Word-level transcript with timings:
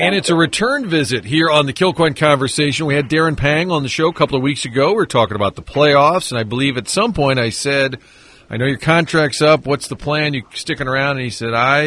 And 0.00 0.14
it's 0.14 0.30
a 0.30 0.34
return 0.34 0.88
visit 0.88 1.26
here 1.26 1.50
on 1.50 1.66
the 1.66 1.74
Kilcoyne 1.74 2.16
Conversation. 2.16 2.86
We 2.86 2.94
had 2.94 3.10
Darren 3.10 3.36
Pang 3.36 3.70
on 3.70 3.82
the 3.82 3.90
show 3.90 4.08
a 4.08 4.14
couple 4.14 4.34
of 4.34 4.42
weeks 4.42 4.64
ago. 4.64 4.88
We 4.88 4.94
were 4.94 5.06
talking 5.06 5.34
about 5.34 5.56
the 5.56 5.62
playoffs, 5.62 6.30
and 6.30 6.38
I 6.38 6.42
believe 6.42 6.78
at 6.78 6.88
some 6.88 7.12
point 7.12 7.38
I 7.38 7.50
said, 7.50 7.98
I 8.48 8.56
know 8.56 8.64
your 8.64 8.78
contract's 8.78 9.42
up. 9.42 9.66
What's 9.66 9.88
the 9.88 9.96
plan? 9.96 10.32
You 10.32 10.44
sticking 10.54 10.88
around? 10.88 11.18
And 11.18 11.24
he 11.24 11.28
said, 11.28 11.52
I, 11.52 11.82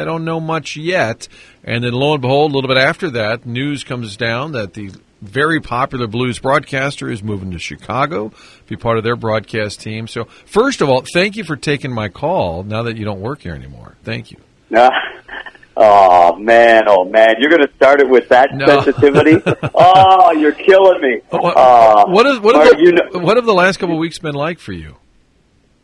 I 0.00 0.04
don't 0.04 0.26
know 0.26 0.40
much 0.40 0.76
yet. 0.76 1.26
And 1.64 1.82
then 1.82 1.94
lo 1.94 2.12
and 2.12 2.20
behold, 2.20 2.52
a 2.52 2.54
little 2.54 2.68
bit 2.68 2.76
after 2.76 3.08
that, 3.12 3.46
news 3.46 3.82
comes 3.82 4.18
down 4.18 4.52
that 4.52 4.74
the 4.74 4.90
very 5.22 5.58
popular 5.58 6.06
blues 6.06 6.38
broadcaster 6.38 7.10
is 7.10 7.22
moving 7.22 7.50
to 7.52 7.58
Chicago, 7.58 8.30
be 8.66 8.76
part 8.76 8.98
of 8.98 9.04
their 9.04 9.16
broadcast 9.16 9.80
team. 9.80 10.06
So, 10.06 10.24
first 10.44 10.82
of 10.82 10.90
all, 10.90 11.02
thank 11.14 11.34
you 11.34 11.44
for 11.44 11.56
taking 11.56 11.94
my 11.94 12.10
call 12.10 12.62
now 12.62 12.82
that 12.82 12.98
you 12.98 13.06
don't 13.06 13.22
work 13.22 13.40
here 13.40 13.54
anymore. 13.54 13.96
Thank 14.04 14.30
you. 14.30 14.36
Oh 15.76 16.36
man, 16.36 16.84
oh 16.86 17.04
man, 17.04 17.34
you're 17.40 17.50
going 17.50 17.66
to 17.66 17.74
start 17.74 18.00
it 18.00 18.08
with 18.08 18.28
that 18.28 18.54
No. 18.54 18.66
sensitivity. 18.66 19.42
oh, 19.74 20.30
you're 20.32 20.52
killing 20.52 21.00
me. 21.00 21.20
What, 21.30 21.56
Uh, 21.56 22.06
what, 22.06 22.26
is, 22.26 22.38
what, 22.40 22.54
have 22.54 22.76
the, 22.76 22.82
you 22.82 22.92
know- 22.92 23.18
what 23.24 23.36
have 23.36 23.44
the 23.46 23.54
last 23.54 23.78
couple 23.78 23.96
of 23.96 23.98
weeks 24.00 24.18
been 24.18 24.34
like 24.34 24.58
for 24.60 24.72
you? 24.72 24.96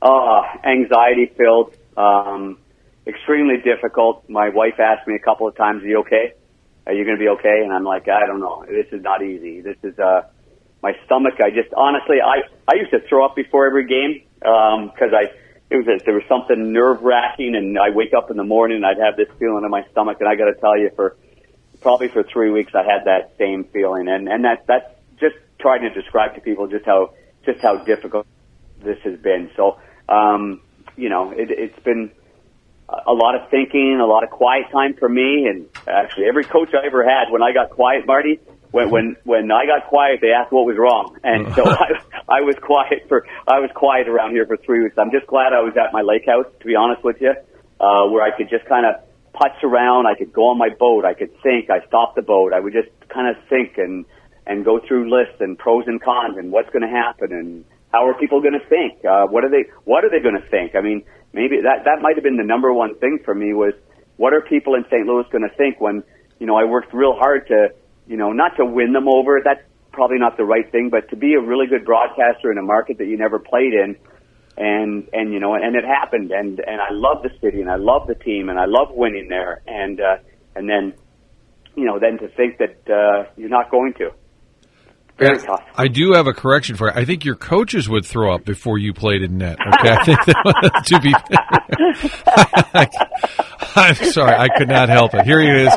uh, 0.02 0.42
anxiety 0.64 1.26
filled, 1.36 1.74
um, 1.96 2.56
extremely 3.06 3.56
difficult. 3.58 4.24
My 4.30 4.48
wife 4.48 4.78
asked 4.80 5.06
me 5.06 5.14
a 5.14 5.18
couple 5.18 5.46
of 5.48 5.54
times, 5.56 5.82
"Are 5.82 5.86
you 5.86 5.98
okay? 6.00 6.32
Are 6.86 6.92
you 6.94 7.04
going 7.04 7.16
to 7.18 7.20
be 7.20 7.28
okay?" 7.28 7.60
And 7.62 7.72
I'm 7.72 7.84
like, 7.84 8.08
"I 8.08 8.24
don't 8.26 8.40
know. 8.40 8.64
This 8.66 8.86
is 8.92 9.02
not 9.02 9.22
easy. 9.22 9.60
This 9.60 9.76
is 9.82 9.98
uh, 9.98 10.22
my 10.82 10.92
stomach. 11.04 11.34
I 11.44 11.50
just 11.50 11.68
honestly, 11.76 12.16
I 12.24 12.42
I 12.66 12.76
used 12.76 12.92
to 12.92 13.00
throw 13.08 13.24
up 13.26 13.36
before 13.36 13.66
every 13.66 13.84
game 13.86 14.22
because 14.38 15.12
I 15.12 15.32
it 15.70 15.76
was 15.76 15.86
a, 15.86 16.04
there 16.04 16.14
was 16.14 16.24
something 16.28 16.72
nerve 16.72 17.02
wracking, 17.02 17.54
and 17.54 17.78
I 17.78 17.90
wake 17.90 18.12
up 18.12 18.30
in 18.30 18.36
the 18.36 18.44
morning 18.44 18.78
and 18.78 18.86
I'd 18.86 18.98
have 18.98 19.16
this 19.16 19.28
feeling 19.38 19.64
in 19.64 19.70
my 19.70 19.84
stomach, 19.92 20.16
and 20.20 20.28
I 20.28 20.34
got 20.34 20.46
to 20.46 20.54
tell 20.60 20.76
you, 20.76 20.90
for 20.96 21.16
probably 21.80 22.08
for 22.08 22.24
three 22.24 22.50
weeks, 22.50 22.72
I 22.74 22.82
had 22.82 23.04
that 23.04 23.34
same 23.38 23.64
feeling, 23.64 24.08
and 24.08 24.28
and 24.28 24.44
that 24.44 24.66
that's 24.66 24.90
just 25.20 25.36
trying 25.60 25.82
to 25.82 25.90
describe 25.90 26.34
to 26.34 26.40
people 26.40 26.66
just 26.66 26.84
how 26.84 27.14
just 27.46 27.60
how 27.60 27.76
difficult 27.84 28.26
this 28.82 28.98
has 29.04 29.18
been. 29.20 29.50
So, 29.56 29.78
um, 30.08 30.60
you 30.96 31.08
know, 31.08 31.30
it, 31.30 31.50
it's 31.50 31.78
been 31.84 32.10
a 32.88 33.12
lot 33.12 33.36
of 33.36 33.48
thinking, 33.50 34.00
a 34.00 34.06
lot 34.06 34.24
of 34.24 34.30
quiet 34.30 34.66
time 34.72 34.94
for 34.94 35.08
me, 35.08 35.46
and 35.46 35.66
actually 35.86 36.26
every 36.26 36.44
coach 36.44 36.70
I 36.74 36.84
ever 36.86 37.04
had, 37.04 37.30
when 37.30 37.42
I 37.42 37.52
got 37.52 37.70
quiet, 37.70 38.06
Marty, 38.06 38.40
when 38.72 38.90
when 38.90 39.16
when 39.24 39.50
I 39.52 39.66
got 39.66 39.88
quiet, 39.88 40.20
they 40.20 40.32
asked 40.32 40.52
what 40.52 40.66
was 40.66 40.76
wrong, 40.76 41.16
and 41.22 41.54
so 41.54 41.62
I, 41.68 42.00
I 42.30 42.40
was 42.42 42.54
quiet 42.62 43.06
for 43.08 43.26
I 43.48 43.58
was 43.58 43.70
quiet 43.74 44.08
around 44.08 44.30
here 44.30 44.46
for 44.46 44.56
three 44.56 44.82
weeks. 44.84 44.94
I'm 44.96 45.10
just 45.10 45.26
glad 45.26 45.52
I 45.52 45.60
was 45.60 45.74
at 45.76 45.92
my 45.92 46.02
lake 46.02 46.26
house, 46.26 46.46
to 46.60 46.64
be 46.64 46.76
honest 46.76 47.02
with 47.02 47.20
you, 47.20 47.34
uh, 47.80 48.06
where 48.06 48.22
I 48.22 48.30
could 48.30 48.48
just 48.48 48.64
kind 48.66 48.86
of 48.86 49.02
putz 49.34 49.60
around. 49.64 50.06
I 50.06 50.14
could 50.14 50.32
go 50.32 50.46
on 50.48 50.56
my 50.58 50.68
boat. 50.68 51.04
I 51.04 51.14
could 51.14 51.34
think. 51.42 51.70
I 51.70 51.84
stopped 51.88 52.14
the 52.14 52.22
boat. 52.22 52.52
I 52.52 52.60
would 52.60 52.72
just 52.72 52.88
kind 53.08 53.26
of 53.26 53.42
think 53.48 53.78
and 53.78 54.06
and 54.46 54.64
go 54.64 54.78
through 54.78 55.10
lists 55.10 55.40
and 55.40 55.58
pros 55.58 55.84
and 55.86 56.00
cons 56.00 56.38
and 56.38 56.52
what's 56.52 56.70
going 56.70 56.82
to 56.82 56.88
happen 56.88 57.32
and 57.32 57.64
how 57.92 58.06
are 58.06 58.14
people 58.14 58.40
going 58.40 58.54
to 58.54 58.66
think? 58.68 59.04
Uh, 59.04 59.26
what 59.26 59.44
are 59.44 59.50
they 59.50 59.66
What 59.82 60.04
are 60.04 60.10
they 60.10 60.20
going 60.20 60.40
to 60.40 60.48
think? 60.48 60.76
I 60.76 60.80
mean, 60.80 61.02
maybe 61.32 61.60
that 61.62 61.84
that 61.84 62.00
might 62.00 62.14
have 62.14 62.22
been 62.22 62.36
the 62.36 62.46
number 62.46 62.72
one 62.72 62.94
thing 62.98 63.18
for 63.24 63.34
me 63.34 63.52
was 63.54 63.74
what 64.16 64.32
are 64.32 64.40
people 64.40 64.74
in 64.74 64.84
St. 64.84 65.04
Louis 65.04 65.24
going 65.32 65.48
to 65.48 65.54
think 65.56 65.80
when 65.80 66.04
you 66.38 66.46
know 66.46 66.54
I 66.54 66.64
worked 66.64 66.94
real 66.94 67.14
hard 67.14 67.48
to 67.48 67.74
you 68.06 68.16
know 68.16 68.30
not 68.32 68.56
to 68.58 68.64
win 68.64 68.92
them 68.92 69.08
over. 69.08 69.40
That's 69.42 69.62
probably 69.92 70.18
not 70.18 70.36
the 70.36 70.44
right 70.44 70.70
thing, 70.70 70.88
but 70.90 71.08
to 71.10 71.16
be 71.16 71.34
a 71.34 71.40
really 71.40 71.66
good 71.66 71.84
broadcaster 71.84 72.50
in 72.50 72.58
a 72.58 72.62
market 72.62 72.98
that 72.98 73.06
you 73.06 73.16
never 73.16 73.38
played 73.38 73.72
in. 73.72 73.96
And 74.56 75.08
and 75.12 75.32
you 75.32 75.40
know 75.40 75.54
and 75.54 75.74
it 75.76 75.84
happened 75.84 76.32
and 76.32 76.58
and 76.58 76.80
I 76.80 76.90
love 76.90 77.22
the 77.22 77.30
city 77.40 77.60
and 77.60 77.70
I 77.70 77.76
love 77.76 78.08
the 78.08 78.16
team 78.16 78.48
and 78.50 78.58
I 78.58 78.66
love 78.66 78.88
winning 78.90 79.28
there 79.28 79.62
and 79.66 79.98
uh, 80.00 80.16
and 80.54 80.68
then 80.68 80.92
you 81.76 81.86
know 81.86 81.98
then 81.98 82.18
to 82.18 82.28
think 82.34 82.58
that 82.58 82.76
uh, 82.92 83.30
you're 83.36 83.48
not 83.48 83.70
going 83.70 83.94
to 83.98 84.10
very 85.20 85.38
tough. 85.38 85.62
I 85.74 85.88
do 85.88 86.12
have 86.14 86.26
a 86.26 86.32
correction 86.32 86.76
for 86.76 86.88
you. 86.88 86.94
I 86.94 87.04
think 87.04 87.26
your 87.26 87.36
coaches 87.36 87.88
would 87.88 88.06
throw 88.06 88.34
up 88.34 88.44
before 88.44 88.78
you 88.78 88.94
played 88.94 89.22
in 89.22 89.36
net. 89.36 89.58
Okay, 89.60 89.90
I 89.90 90.04
think 90.04 90.18
that, 90.24 90.82
to 90.86 91.00
be. 91.00 91.14
I'm 93.76 93.94
sorry, 93.94 94.34
I 94.36 94.48
could 94.56 94.68
not 94.68 94.88
help 94.88 95.14
it. 95.14 95.24
Here 95.24 95.40
he 95.40 95.48
is, 95.66 95.74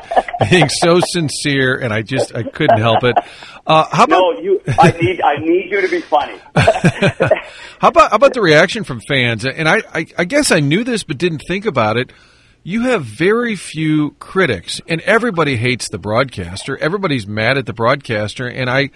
being 0.49 0.69
so 0.69 0.99
sincere, 1.01 1.75
and 1.79 1.93
I 1.93 2.01
just 2.01 2.35
I 2.35 2.43
couldn't 2.43 2.79
help 2.79 3.03
it. 3.03 3.15
Uh, 3.65 3.85
how 3.91 4.03
about 4.05 4.09
No, 4.19 4.31
you. 4.41 4.61
I 4.67 4.91
need. 4.99 5.21
I 5.21 5.37
need 5.37 5.71
you 5.71 5.81
to 5.81 5.87
be 5.87 6.01
funny. 6.01 6.37
how 7.79 7.87
about 7.89 8.09
how 8.11 8.15
about 8.17 8.33
the 8.33 8.41
reaction 8.41 8.83
from 8.83 8.99
fans? 9.01 9.45
And 9.45 9.67
I, 9.67 9.81
I 9.93 10.05
I 10.17 10.25
guess 10.25 10.51
I 10.51 10.59
knew 10.59 10.83
this, 10.83 11.03
but 11.03 11.17
didn't 11.17 11.43
think 11.47 11.65
about 11.65 11.97
it. 11.97 12.11
You 12.65 12.83
have 12.83 13.03
very 13.03 13.55
few 13.55 14.11
critics, 14.19 14.79
and 14.87 15.01
everybody 15.01 15.57
hates 15.57 15.89
the 15.89 15.97
broadcaster. 15.97 16.77
Everybody's 16.77 17.27
mad 17.27 17.57
at 17.57 17.65
the 17.65 17.73
broadcaster, 17.73 18.47
and 18.47 18.69
I. 18.69 18.89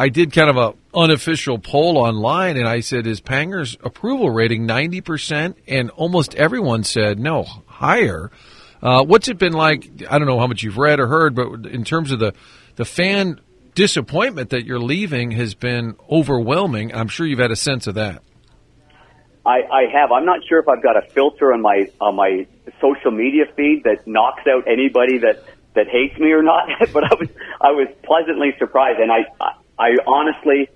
I 0.00 0.10
did 0.10 0.32
kind 0.32 0.48
of 0.48 0.56
a 0.56 0.74
unofficial 0.96 1.58
poll 1.58 1.98
online, 1.98 2.56
and 2.56 2.68
I 2.68 2.78
said, 2.78 3.04
"Is 3.04 3.20
Panger's 3.20 3.76
approval 3.82 4.30
rating 4.30 4.64
ninety 4.64 5.00
percent?" 5.00 5.58
And 5.66 5.90
almost 5.90 6.36
everyone 6.36 6.84
said 6.84 7.18
no, 7.18 7.46
higher. 7.78 8.30
Uh, 8.82 9.04
what's 9.04 9.28
it 9.28 9.38
been 9.38 9.52
like? 9.52 9.88
I 10.10 10.18
don't 10.18 10.26
know 10.26 10.38
how 10.38 10.46
much 10.46 10.62
you've 10.62 10.78
read 10.78 11.00
or 11.00 11.06
heard, 11.06 11.34
but 11.34 11.66
in 11.66 11.84
terms 11.84 12.12
of 12.12 12.18
the 12.18 12.34
the 12.76 12.84
fan 12.84 13.40
disappointment 13.74 14.50
that 14.50 14.64
you're 14.64 14.80
leaving 14.80 15.30
has 15.30 15.54
been 15.54 15.96
overwhelming. 16.10 16.92
I'm 16.92 17.08
sure 17.08 17.26
you've 17.26 17.38
had 17.38 17.52
a 17.52 17.56
sense 17.56 17.86
of 17.86 17.94
that. 17.94 18.22
I, 19.46 19.62
I 19.72 19.82
have. 19.92 20.10
I'm 20.12 20.26
not 20.26 20.40
sure 20.48 20.58
if 20.58 20.68
I've 20.68 20.82
got 20.82 20.96
a 20.96 21.02
filter 21.10 21.52
on 21.52 21.62
my 21.62 21.88
on 22.00 22.16
my 22.16 22.46
social 22.80 23.12
media 23.12 23.44
feed 23.56 23.84
that 23.84 24.06
knocks 24.06 24.42
out 24.46 24.64
anybody 24.66 25.18
that 25.18 25.44
that 25.74 25.88
hates 25.88 26.18
me 26.18 26.32
or 26.32 26.42
not. 26.42 26.68
but 26.92 27.04
I 27.04 27.14
was 27.14 27.28
I 27.60 27.70
was 27.70 27.88
pleasantly 28.02 28.50
surprised, 28.58 28.98
and 28.98 29.10
I 29.12 29.26
I, 29.78 29.96
honestly 30.06 30.68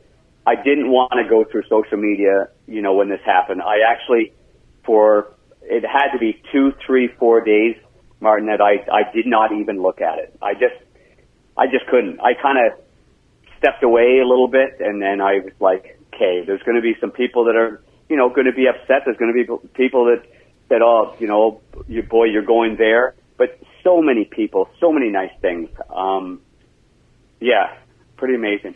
I 0.46 0.54
didn't 0.54 0.90
want 0.90 1.12
to 1.12 1.28
go 1.28 1.44
through 1.44 1.64
social 1.68 1.98
media. 1.98 2.48
You 2.66 2.82
know 2.82 2.94
when 2.94 3.08
this 3.08 3.20
happened, 3.24 3.62
I 3.62 3.80
actually 3.86 4.32
for 4.84 5.34
it 5.64 5.84
had 5.84 6.12
to 6.12 6.18
be 6.18 6.40
two, 6.52 6.72
three, 6.86 7.08
four 7.18 7.40
days, 7.40 7.76
Martin, 8.20 8.46
that 8.46 8.60
I 8.60 8.84
I 8.90 9.12
did 9.12 9.26
not 9.26 9.52
even 9.52 9.82
look 9.82 10.00
at 10.00 10.18
it. 10.18 10.36
I 10.42 10.54
just 10.54 10.74
I 11.56 11.66
just 11.66 11.86
couldn't. 11.86 12.20
I 12.20 12.34
kind 12.34 12.58
of 12.58 12.78
stepped 13.58 13.82
away 13.82 14.18
a 14.22 14.26
little 14.26 14.48
bit, 14.48 14.80
and 14.80 15.00
then 15.00 15.20
I 15.20 15.38
was 15.44 15.52
like, 15.60 15.98
okay, 16.14 16.44
there's 16.44 16.62
going 16.62 16.76
to 16.76 16.82
be 16.82 16.94
some 17.00 17.10
people 17.10 17.44
that 17.44 17.56
are, 17.56 17.82
you 18.08 18.16
know, 18.16 18.28
going 18.28 18.46
to 18.46 18.52
be 18.52 18.66
upset. 18.66 19.02
There's 19.04 19.16
going 19.16 19.32
to 19.32 19.44
be 19.44 19.68
people 19.74 20.06
that 20.06 20.24
said, 20.68 20.82
oh, 20.82 21.14
you 21.18 21.26
know, 21.26 21.60
boy, 22.08 22.24
you're 22.24 22.44
going 22.44 22.76
there. 22.76 23.14
But 23.36 23.58
so 23.84 24.02
many 24.02 24.24
people, 24.24 24.68
so 24.80 24.92
many 24.92 25.10
nice 25.10 25.32
things. 25.40 25.68
Um, 25.90 26.40
yeah, 27.40 27.76
pretty 28.16 28.34
amazing. 28.34 28.74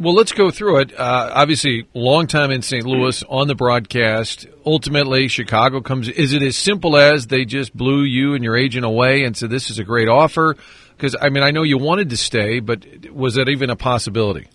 Well, 0.00 0.14
let's 0.14 0.30
go 0.30 0.52
through 0.52 0.78
it. 0.78 0.96
Uh, 0.96 1.30
obviously, 1.34 1.88
long 1.92 2.28
time 2.28 2.52
in 2.52 2.62
St. 2.62 2.86
Louis 2.86 3.20
on 3.24 3.48
the 3.48 3.56
broadcast. 3.56 4.46
Ultimately, 4.64 5.26
Chicago 5.26 5.80
comes. 5.80 6.08
Is 6.08 6.34
it 6.34 6.42
as 6.42 6.56
simple 6.56 6.96
as 6.96 7.26
they 7.26 7.44
just 7.44 7.76
blew 7.76 8.04
you 8.04 8.34
and 8.34 8.44
your 8.44 8.56
agent 8.56 8.84
away 8.84 9.24
and 9.24 9.36
said 9.36 9.50
this 9.50 9.70
is 9.70 9.80
a 9.80 9.84
great 9.84 10.08
offer? 10.08 10.56
Because 10.96 11.16
I 11.20 11.30
mean, 11.30 11.42
I 11.42 11.50
know 11.50 11.64
you 11.64 11.78
wanted 11.78 12.10
to 12.10 12.16
stay, 12.16 12.60
but 12.60 12.86
was 13.10 13.34
that 13.34 13.48
even 13.48 13.70
a 13.70 13.76
possibility? 13.76 14.46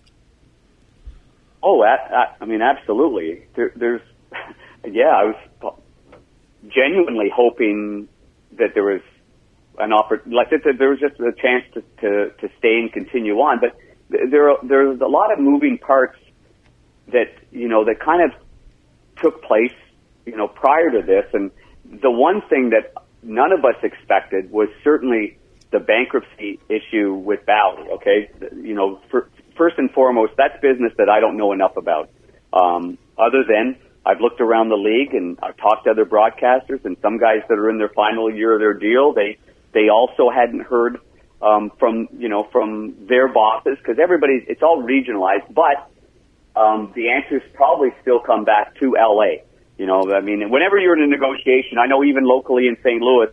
Oh, 1.62 1.82
I, 1.82 1.96
I, 1.96 2.34
I 2.40 2.44
mean, 2.46 2.62
absolutely. 2.62 3.46
There, 3.54 3.70
there's, 3.76 4.02
yeah, 4.90 5.12
I 5.14 5.24
was 5.24 5.74
genuinely 6.68 7.30
hoping 7.34 8.08
that 8.52 8.72
there 8.72 8.84
was 8.84 9.02
an 9.78 9.92
offer, 9.92 10.22
like 10.24 10.48
that 10.50 10.60
there 10.78 10.88
was 10.88 11.00
just 11.00 11.20
a 11.20 11.32
chance 11.32 11.64
to, 11.74 11.82
to, 12.00 12.30
to 12.30 12.48
stay 12.58 12.78
and 12.78 12.90
continue 12.90 13.34
on. 13.40 13.60
But 13.60 13.76
there, 14.08 14.50
are, 14.50 14.58
there's 14.62 15.00
a 15.00 15.06
lot 15.06 15.32
of 15.32 15.38
moving 15.38 15.78
parts 15.78 16.18
that, 17.12 17.32
you 17.50 17.68
know, 17.68 17.84
that 17.84 18.00
kind 18.00 18.22
of 18.22 18.38
took 19.22 19.42
place, 19.42 19.74
you 20.26 20.36
know, 20.36 20.48
prior 20.48 20.90
to 20.90 21.02
this. 21.02 21.26
And 21.32 21.50
the 22.00 22.10
one 22.10 22.42
thing 22.48 22.70
that 22.70 22.92
none 23.22 23.52
of 23.52 23.64
us 23.64 23.76
expected 23.82 24.50
was 24.50 24.68
certainly 24.82 25.38
the 25.70 25.80
bankruptcy 25.80 26.60
issue 26.68 27.14
with 27.14 27.44
Bally. 27.46 27.88
Okay, 27.94 28.30
you 28.54 28.74
know, 28.74 29.00
for, 29.10 29.28
first 29.56 29.76
and 29.78 29.90
foremost, 29.90 30.32
that's 30.36 30.60
business 30.60 30.92
that 30.98 31.08
I 31.08 31.20
don't 31.20 31.36
know 31.36 31.52
enough 31.52 31.76
about. 31.76 32.10
Um, 32.52 32.98
other 33.18 33.44
than 33.46 33.76
I've 34.06 34.20
looked 34.20 34.40
around 34.40 34.68
the 34.68 34.76
league 34.76 35.14
and 35.14 35.38
I've 35.42 35.56
talked 35.56 35.84
to 35.84 35.90
other 35.90 36.04
broadcasters 36.04 36.84
and 36.84 36.96
some 37.00 37.18
guys 37.18 37.40
that 37.48 37.58
are 37.58 37.70
in 37.70 37.78
their 37.78 37.88
final 37.88 38.32
year 38.32 38.54
of 38.54 38.60
their 38.60 38.74
deal. 38.74 39.12
They 39.12 39.38
they 39.72 39.88
also 39.88 40.30
hadn't 40.30 40.60
heard 40.60 41.00
um, 41.44 41.70
from 41.78 42.08
you 42.16 42.28
know 42.28 42.48
from 42.50 42.94
their 43.06 43.28
bosses 43.28 43.76
because 43.78 43.98
everybody's 44.02 44.42
it's 44.48 44.62
all 44.62 44.82
regionalized, 44.82 45.52
but 45.52 45.90
um, 46.56 46.92
the 46.94 47.10
answers 47.10 47.42
probably 47.52 47.90
still 48.00 48.18
come 48.18 48.44
back 48.44 48.74
to 48.80 48.96
LA. 48.98 49.44
You 49.76 49.86
know, 49.86 50.12
I 50.12 50.20
mean, 50.20 50.50
whenever 50.50 50.78
you're 50.78 50.96
in 50.96 51.02
a 51.02 51.06
negotiation, 51.06 51.78
I 51.78 51.86
know 51.86 52.02
even 52.04 52.24
locally 52.24 52.68
in 52.68 52.76
St. 52.76 53.02
Louis, 53.02 53.28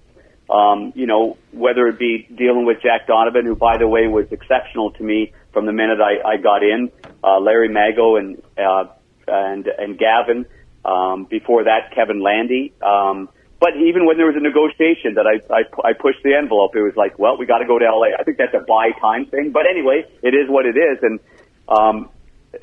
um, 0.49 0.91
you 0.95 1.05
know, 1.05 1.37
whether 1.51 1.87
it 1.87 1.99
be 1.99 2.27
dealing 2.35 2.65
with 2.65 2.81
Jack 2.81 3.07
Donovan, 3.07 3.45
who 3.45 3.55
by 3.55 3.77
the 3.77 3.87
way 3.87 4.07
was 4.07 4.25
exceptional 4.31 4.91
to 4.93 5.03
me 5.03 5.31
from 5.53 5.65
the 5.65 5.71
minute 5.71 5.99
I, 6.01 6.27
I 6.27 6.37
got 6.37 6.63
in, 6.63 6.91
uh, 7.23 7.39
Larry 7.39 7.69
Mago 7.69 8.17
and 8.17 8.41
uh, 8.57 8.85
and 9.27 9.67
and 9.67 9.97
Gavin. 9.97 10.45
Um, 10.83 11.25
before 11.25 11.65
that, 11.65 11.93
Kevin 11.93 12.21
Landy. 12.21 12.73
Um, 12.81 13.29
but 13.61 13.77
even 13.77 14.07
when 14.07 14.17
there 14.17 14.25
was 14.25 14.35
a 14.35 14.41
negotiation 14.41 15.13
that 15.13 15.27
I, 15.29 15.37
I, 15.53 15.89
I 15.89 15.93
pushed 15.93 16.23
the 16.23 16.33
envelope, 16.33 16.75
it 16.75 16.81
was 16.81 16.95
like, 16.97 17.19
well, 17.19 17.37
we 17.37 17.45
got 17.45 17.59
to 17.59 17.67
go 17.67 17.77
to 17.77 17.85
LA. 17.85 18.17
I 18.19 18.23
think 18.23 18.39
that's 18.39 18.55
a 18.55 18.65
buy 18.67 18.89
time 18.99 19.27
thing. 19.27 19.51
But 19.53 19.69
anyway, 19.69 20.03
it 20.23 20.33
is 20.33 20.49
what 20.49 20.65
it 20.65 20.75
is. 20.75 20.97
And, 21.03 21.19
um, 21.69 22.09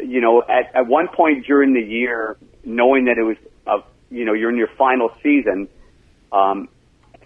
you 0.01 0.21
know, 0.21 0.43
at, 0.43 0.75
at 0.75 0.87
one 0.89 1.07
point 1.07 1.47
during 1.47 1.73
the 1.73 1.81
year, 1.81 2.37
knowing 2.65 3.05
that 3.05 3.17
it 3.17 3.23
was, 3.23 3.37
uh, 3.65 3.87
you 4.11 4.25
know, 4.25 4.33
you're 4.33 4.51
in 4.51 4.57
your 4.57 4.75
final 4.77 5.11
season, 5.23 5.69
um, 6.33 6.69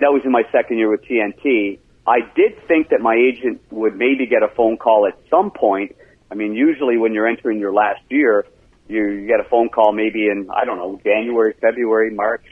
that 0.01 0.13
was 0.13 0.21
in 0.27 0.33
my 0.33 0.43
second 0.53 0.77
year 0.77 0.91
with 0.91 1.07
TNT. 1.07 1.79
I 2.07 2.19
did 2.37 2.61
think 2.69 2.91
that 2.91 3.01
my 3.01 3.15
agent 3.15 3.63
would 3.71 3.97
maybe 3.97 4.27
get 4.27 4.43
a 4.43 4.49
phone 4.49 4.77
call 4.77 5.07
at 5.07 5.19
some 5.31 5.51
point. 5.51 5.97
I 6.31 6.35
mean, 6.35 6.53
usually 6.53 6.99
when 6.99 7.15
you're 7.15 7.27
entering 7.27 7.59
your 7.59 7.73
last 7.73 8.03
year, 8.11 8.45
you, 8.89 9.03
you 9.09 9.27
get 9.27 9.41
a 9.41 9.49
phone 9.49 9.71
call 9.71 9.93
maybe 9.93 10.27
in, 10.27 10.51
I 10.55 10.67
don't 10.67 10.77
know, 10.77 11.01
January, 11.03 11.55
February, 11.59 12.11
March, 12.11 12.45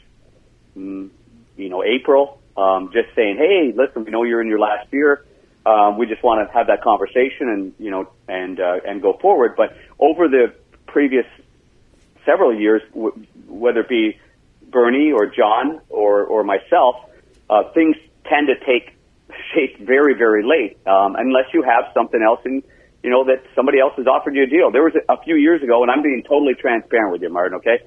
you 0.74 1.68
know, 1.68 1.82
April, 1.84 2.40
um, 2.56 2.90
just 2.92 3.14
saying, 3.14 3.36
hey, 3.36 3.72
listen, 3.74 4.04
we 4.04 4.10
know 4.10 4.24
you're 4.24 4.42
in 4.42 4.48
your 4.48 4.58
last 4.58 4.92
year. 4.92 5.24
Um, 5.66 5.98
we 5.98 6.06
just 6.06 6.22
want 6.22 6.46
to 6.46 6.52
have 6.54 6.68
that 6.68 6.82
conversation 6.82 7.48
and, 7.48 7.72
you 7.78 7.90
know, 7.90 8.10
and, 8.28 8.58
uh, 8.58 8.80
and 8.86 9.02
go 9.02 9.12
forward. 9.20 9.54
But 9.56 9.76
over 9.98 10.28
the 10.28 10.54
previous 10.86 11.26
several 12.24 12.58
years, 12.58 12.82
w- 12.94 13.26
whether 13.46 13.80
it 13.80 13.88
be 13.88 14.18
Bernie 14.70 15.12
or 15.12 15.26
John 15.26 15.80
or, 15.88 16.24
or 16.24 16.44
myself, 16.44 16.96
uh, 17.48 17.64
things 17.74 17.96
tend 18.24 18.48
to 18.48 18.54
take 18.64 18.96
shape 19.54 19.78
very, 19.80 20.14
very 20.14 20.42
late, 20.44 20.78
um, 20.86 21.16
unless 21.16 21.52
you 21.52 21.62
have 21.62 21.92
something 21.92 22.22
else 22.22 22.40
in, 22.44 22.62
you 23.02 23.10
know, 23.10 23.24
that 23.24 23.42
somebody 23.54 23.80
else 23.80 23.94
has 23.96 24.06
offered 24.06 24.34
you 24.34 24.44
a 24.44 24.46
deal. 24.46 24.70
There 24.70 24.82
was 24.82 24.92
a, 25.08 25.16
few 25.22 25.36
years 25.36 25.62
ago, 25.62 25.82
and 25.82 25.90
I'm 25.90 26.02
being 26.02 26.22
totally 26.22 26.54
transparent 26.54 27.12
with 27.12 27.22
you, 27.22 27.30
Martin, 27.30 27.58
okay? 27.58 27.80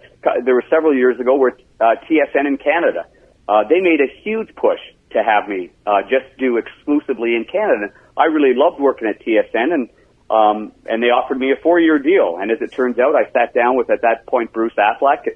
There 0.44 0.56
were 0.56 0.66
several 0.70 0.96
years 0.96 1.20
ago 1.20 1.36
where 1.36 1.58
uh, 1.80 1.96
TSN 2.10 2.48
in 2.48 2.58
Canada, 2.58 3.06
uh, 3.48 3.64
they 3.70 3.80
made 3.80 4.02
a 4.02 4.10
huge 4.24 4.56
push 4.56 4.80
to 5.12 5.24
have 5.24 5.48
me 5.48 5.72
uh, 5.86 6.02
just 6.04 6.26
do 6.40 6.58
exclusively 6.58 7.36
in 7.36 7.46
Canada. 7.46 7.94
I 8.18 8.26
really 8.26 8.54
loved 8.56 8.80
working 8.80 9.08
at 9.08 9.22
TSN, 9.22 9.74
and 9.74 9.90
um, 10.30 10.72
and 10.88 11.04
they 11.04 11.08
offered 11.08 11.38
me 11.38 11.52
a 11.52 11.62
four-year 11.62 12.00
deal. 12.00 12.38
And 12.40 12.50
as 12.50 12.58
it 12.62 12.72
turns 12.72 12.98
out, 12.98 13.14
I 13.16 13.30
sat 13.32 13.54
down 13.54 13.78
with 13.78 13.92
at 13.92 14.02
that 14.02 14.26
point 14.26 14.52
Bruce 14.52 14.74
Affleck 14.78 15.28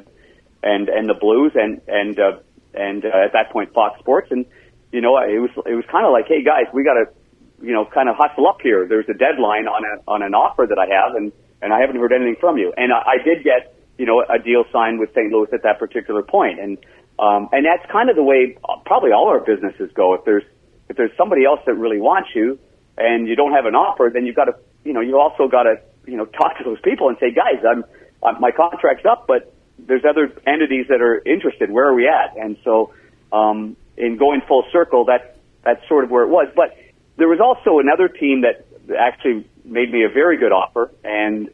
and 0.63 0.89
and 0.89 1.07
the 1.07 1.13
Blues, 1.13 1.51
and 1.55 1.81
and 1.87 2.19
uh, 2.19 2.39
and 2.73 3.05
uh, 3.05 3.25
at 3.25 3.33
that 3.33 3.51
point 3.51 3.73
Fox 3.73 3.99
Sports, 3.99 4.31
and 4.31 4.45
you 4.91 5.01
know 5.01 5.17
it 5.17 5.39
was 5.39 5.51
it 5.65 5.75
was 5.75 5.85
kind 5.91 6.05
of 6.05 6.11
like, 6.11 6.27
hey 6.27 6.43
guys, 6.43 6.65
we 6.73 6.83
got 6.83 6.93
to 6.93 7.05
you 7.61 7.73
know, 7.73 7.85
kind 7.85 8.09
of 8.09 8.15
hustle 8.17 8.47
up 8.47 8.59
here. 8.61 8.87
There's 8.87 9.09
a 9.09 9.13
deadline 9.13 9.67
on 9.67 9.83
a 9.83 10.09
on 10.09 10.21
an 10.21 10.33
offer 10.33 10.65
that 10.67 10.77
I 10.77 10.87
have, 10.93 11.15
and 11.15 11.31
and 11.61 11.73
I 11.73 11.81
haven't 11.81 11.97
heard 11.97 12.13
anything 12.13 12.37
from 12.39 12.57
you. 12.57 12.73
And 12.77 12.93
I, 12.93 13.17
I 13.19 13.23
did 13.23 13.43
get 13.43 13.73
you 13.97 14.05
know 14.05 14.23
a 14.27 14.39
deal 14.39 14.63
signed 14.71 14.99
with 14.99 15.09
St. 15.11 15.31
Louis 15.31 15.49
at 15.53 15.63
that 15.63 15.79
particular 15.79 16.21
point, 16.21 16.59
and 16.59 16.77
um, 17.19 17.49
and 17.51 17.65
that's 17.65 17.89
kind 17.91 18.09
of 18.09 18.15
the 18.15 18.23
way 18.23 18.57
probably 18.85 19.11
all 19.11 19.27
our 19.27 19.39
businesses 19.39 19.89
go. 19.93 20.13
If 20.13 20.25
there's 20.25 20.43
if 20.89 20.97
there's 20.97 21.15
somebody 21.17 21.45
else 21.45 21.59
that 21.65 21.73
really 21.73 21.99
wants 21.99 22.29
you, 22.35 22.59
and 22.97 23.27
you 23.27 23.35
don't 23.35 23.53
have 23.53 23.65
an 23.65 23.75
offer, 23.75 24.09
then 24.13 24.25
you've 24.25 24.35
got 24.35 24.45
to 24.45 24.55
you 24.83 24.93
know 24.93 25.01
you 25.01 25.19
also 25.19 25.47
got 25.47 25.63
to 25.63 25.81
you 26.05 26.17
know 26.17 26.25
talk 26.39 26.57
to 26.59 26.63
those 26.63 26.79
people 26.83 27.09
and 27.09 27.17
say, 27.19 27.31
guys, 27.31 27.63
I'm, 27.65 27.83
I'm 28.23 28.39
my 28.39 28.51
contract's 28.51 29.05
up, 29.05 29.25
but 29.27 29.53
there's 29.79 30.03
other 30.07 30.31
entities 30.45 30.87
that 30.89 31.01
are 31.01 31.21
interested. 31.25 31.71
Where 31.71 31.87
are 31.87 31.93
we 31.93 32.07
at? 32.07 32.35
And 32.37 32.57
so 32.63 32.93
um, 33.31 33.75
in 33.95 34.17
going 34.17 34.41
full 34.47 34.63
circle, 34.71 35.05
that 35.05 35.37
that's 35.63 35.85
sort 35.87 36.03
of 36.03 36.11
where 36.11 36.23
it 36.23 36.29
was, 36.29 36.47
but 36.55 36.77
there 37.17 37.27
was 37.27 37.39
also 37.39 37.79
another 37.79 38.07
team 38.07 38.41
that 38.41 38.65
actually 38.97 39.47
made 39.65 39.91
me 39.91 40.03
a 40.03 40.09
very 40.09 40.37
good 40.37 40.51
offer, 40.51 40.91
and 41.03 41.49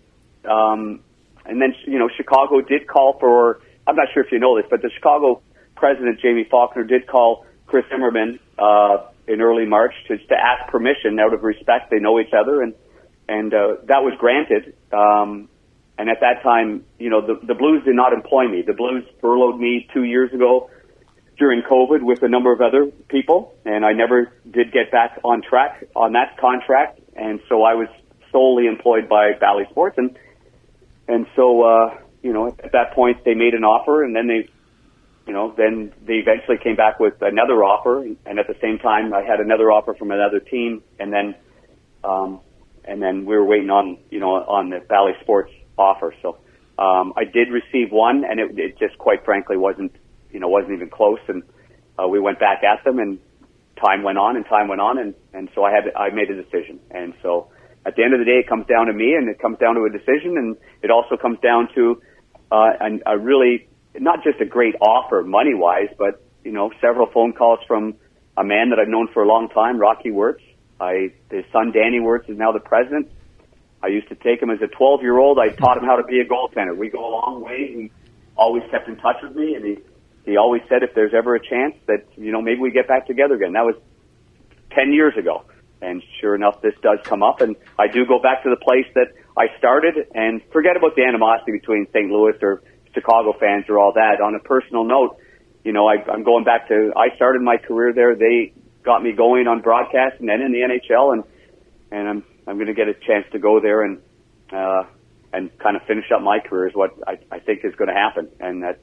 um, 0.45 0.99
and 1.45 1.61
then 1.61 1.73
you 1.85 1.97
know 1.97 2.09
Chicago 2.15 2.61
did 2.61 2.87
call 2.87 3.17
for. 3.19 3.61
I'm 3.87 3.95
not 3.95 4.07
sure 4.13 4.23
if 4.23 4.31
you 4.31 4.39
know 4.39 4.57
this, 4.57 4.65
but 4.69 4.81
the 4.81 4.89
Chicago 4.93 5.41
president 5.75 6.19
Jaime 6.21 6.45
Faulkner 6.49 6.83
did 6.83 7.07
call 7.07 7.45
Chris 7.65 7.85
Zimmerman 7.89 8.39
uh, 8.57 9.07
in 9.27 9.41
early 9.41 9.65
March 9.65 9.93
to 10.07 10.17
to 10.17 10.35
ask 10.35 10.69
permission 10.69 11.19
out 11.19 11.33
of 11.33 11.43
respect. 11.43 11.89
They 11.89 11.99
know 11.99 12.19
each 12.19 12.33
other, 12.37 12.61
and 12.61 12.73
and 13.27 13.53
uh, 13.53 13.75
that 13.85 14.03
was 14.03 14.13
granted. 14.19 14.75
Um, 14.91 15.49
and 15.97 16.09
at 16.09 16.21
that 16.21 16.41
time, 16.41 16.83
you 16.97 17.11
know, 17.11 17.21
the, 17.21 17.39
the 17.45 17.53
Blues 17.53 17.83
did 17.85 17.95
not 17.95 18.13
employ 18.13 18.47
me. 18.47 18.63
The 18.65 18.73
Blues 18.73 19.03
furloughed 19.21 19.59
me 19.59 19.87
two 19.93 20.03
years 20.03 20.33
ago 20.33 20.71
during 21.37 21.61
COVID 21.61 22.03
with 22.03 22.21
a 22.21 22.29
number 22.29 22.51
of 22.51 22.61
other 22.61 22.87
people, 23.07 23.55
and 23.65 23.85
I 23.85 23.93
never 23.93 24.31
did 24.49 24.71
get 24.71 24.91
back 24.91 25.19
on 25.23 25.41
track 25.41 25.83
on 25.95 26.13
that 26.13 26.37
contract, 26.37 26.99
and 27.15 27.39
so 27.49 27.63
I 27.63 27.73
was 27.73 27.87
solely 28.31 28.67
employed 28.67 29.09
by 29.09 29.33
Bally 29.39 29.65
Sports, 29.71 29.97
and 29.97 30.17
and 31.07 31.25
so 31.35 31.63
uh, 31.63 31.97
you 32.21 32.33
know 32.33 32.47
at 32.47 32.71
that 32.73 32.93
point 32.93 33.23
they 33.25 33.33
made 33.33 33.53
an 33.53 33.63
offer, 33.63 34.03
and 34.03 34.15
then 34.15 34.27
they, 34.27 34.47
you 35.25 35.33
know, 35.33 35.53
then 35.57 35.91
they 36.05 36.15
eventually 36.15 36.57
came 36.57 36.75
back 36.75 36.99
with 36.99 37.15
another 37.21 37.63
offer, 37.63 38.03
and 38.25 38.39
at 38.39 38.47
the 38.47 38.55
same 38.61 38.77
time 38.77 39.13
I 39.13 39.23
had 39.23 39.39
another 39.39 39.71
offer 39.71 39.95
from 39.95 40.11
another 40.11 40.39
team, 40.39 40.83
and 40.99 41.11
then 41.11 41.35
um, 42.03 42.41
and 42.85 43.01
then 43.01 43.25
we 43.25 43.35
were 43.35 43.45
waiting 43.45 43.71
on 43.71 43.97
you 44.11 44.19
know 44.19 44.33
on 44.35 44.69
the 44.69 44.79
Bally 44.79 45.13
Sports 45.21 45.51
offer, 45.77 46.13
so. 46.21 46.37
Um, 46.75 47.13
I 47.15 47.23
did 47.25 47.49
receive 47.51 47.91
one, 47.91 48.25
and 48.25 48.39
it, 48.39 48.57
it 48.57 48.79
just 48.79 48.97
quite 48.97 49.23
frankly 49.23 49.57
wasn't 49.57 49.93
you 50.33 50.39
know, 50.39 50.49
wasn't 50.49 50.73
even 50.73 50.89
close. 50.89 51.19
And 51.27 51.43
uh, 51.97 52.07
we 52.07 52.19
went 52.19 52.39
back 52.39 52.63
at 52.63 52.83
them, 52.83 52.99
and 52.99 53.19
time 53.79 54.03
went 54.03 54.17
on, 54.17 54.35
and 54.35 54.45
time 54.45 54.67
went 54.67 54.81
on, 54.81 54.97
and 54.97 55.13
and 55.33 55.49
so 55.55 55.63
I 55.63 55.71
had 55.71 55.93
I 55.95 56.09
made 56.09 56.29
a 56.29 56.35
decision. 56.35 56.79
And 56.91 57.13
so 57.21 57.49
at 57.85 57.95
the 57.95 58.03
end 58.03 58.13
of 58.13 58.19
the 58.19 58.25
day, 58.25 58.39
it 58.39 58.47
comes 58.47 58.65
down 58.67 58.87
to 58.87 58.93
me, 58.93 59.13
and 59.13 59.29
it 59.29 59.39
comes 59.39 59.57
down 59.59 59.75
to 59.75 59.83
a 59.83 59.89
decision, 59.89 60.37
and 60.37 60.57
it 60.81 60.91
also 60.91 61.15
comes 61.15 61.39
down 61.39 61.69
to 61.75 62.01
uh, 62.51 62.71
an, 62.79 63.01
a 63.05 63.17
really 63.17 63.67
not 63.99 64.23
just 64.23 64.41
a 64.41 64.45
great 64.45 64.75
offer 64.81 65.21
money 65.21 65.53
wise, 65.53 65.89
but 65.97 66.23
you 66.43 66.51
know, 66.51 66.71
several 66.81 67.07
phone 67.07 67.33
calls 67.33 67.59
from 67.67 67.95
a 68.37 68.43
man 68.43 68.69
that 68.71 68.79
I've 68.79 68.87
known 68.87 69.07
for 69.13 69.23
a 69.23 69.27
long 69.27 69.49
time, 69.49 69.77
Rocky 69.77 70.11
Wirtz. 70.11 70.43
I 70.79 71.13
his 71.29 71.45
son 71.51 71.71
Danny 71.71 71.99
Wirtz 71.99 72.27
is 72.29 72.37
now 72.37 72.51
the 72.51 72.59
president. 72.59 73.11
I 73.81 73.87
used 73.87 74.07
to 74.09 74.15
take 74.15 74.41
him 74.41 74.49
as 74.49 74.61
a 74.61 74.67
12 74.67 75.01
year 75.01 75.17
old. 75.17 75.37
I 75.39 75.49
taught 75.49 75.77
him 75.77 75.83
how 75.83 75.97
to 75.97 76.03
be 76.03 76.19
a 76.19 76.25
goaltender. 76.25 76.75
We 76.75 76.89
go 76.89 76.99
a 76.99 77.11
long 77.11 77.41
way. 77.41 77.67
He 77.67 77.91
always 78.35 78.63
kept 78.71 78.87
in 78.87 78.95
touch 78.97 79.17
with 79.21 79.35
me, 79.35 79.55
and 79.55 79.65
he 79.65 79.77
he 80.25 80.37
always 80.37 80.61
said 80.69 80.83
if 80.83 80.93
there's 80.95 81.13
ever 81.13 81.35
a 81.35 81.39
chance 81.39 81.75
that 81.87 82.05
you 82.15 82.31
know 82.31 82.41
maybe 82.41 82.59
we 82.59 82.71
get 82.71 82.87
back 82.87 83.07
together 83.07 83.35
again. 83.35 83.53
That 83.53 83.65
was 83.65 83.75
ten 84.71 84.93
years 84.93 85.13
ago, 85.17 85.43
and 85.81 86.01
sure 86.21 86.35
enough, 86.35 86.61
this 86.61 86.73
does 86.81 86.99
come 87.07 87.23
up, 87.23 87.41
and 87.41 87.55
I 87.77 87.87
do 87.87 88.05
go 88.05 88.19
back 88.19 88.43
to 88.43 88.49
the 88.49 88.61
place 88.63 88.87
that 88.95 89.07
I 89.37 89.47
started, 89.57 89.95
and 90.13 90.41
forget 90.51 90.77
about 90.77 90.95
the 90.95 91.03
animosity 91.03 91.51
between 91.51 91.87
St. 91.91 92.09
Louis 92.09 92.35
or 92.41 92.63
Chicago 92.93 93.33
fans 93.39 93.65
or 93.67 93.79
all 93.79 93.93
that. 93.93 94.21
On 94.21 94.35
a 94.35 94.39
personal 94.39 94.85
note, 94.85 95.17
you 95.63 95.73
know, 95.73 95.87
I, 95.87 95.95
I'm 96.11 96.23
going 96.23 96.43
back 96.43 96.67
to 96.69 96.93
I 96.95 97.15
started 97.15 97.41
my 97.41 97.57
career 97.57 97.93
there. 97.93 98.15
They 98.15 98.53
got 98.83 99.01
me 99.01 99.13
going 99.13 99.47
on 99.47 99.61
broadcast 99.61 100.19
and 100.19 100.29
then 100.29 100.41
in 100.41 100.51
the 100.51 100.59
NHL, 100.59 101.13
and 101.13 101.23
and 101.91 102.07
I'm 102.07 102.23
I'm 102.47 102.55
going 102.55 102.67
to 102.67 102.73
get 102.73 102.87
a 102.87 102.93
chance 102.93 103.25
to 103.31 103.39
go 103.39 103.59
there 103.59 103.83
and 103.83 103.99
uh, 104.51 104.83
and 105.31 105.57
kind 105.57 105.75
of 105.75 105.83
finish 105.83 106.05
up 106.15 106.21
my 106.21 106.39
career 106.39 106.67
is 106.67 106.75
what 106.75 106.91
I, 107.07 107.17
I 107.31 107.39
think 107.39 107.61
is 107.63 107.75
going 107.75 107.89
to 107.89 107.95
happen, 107.95 108.29
and 108.39 108.61
that's 108.63 108.79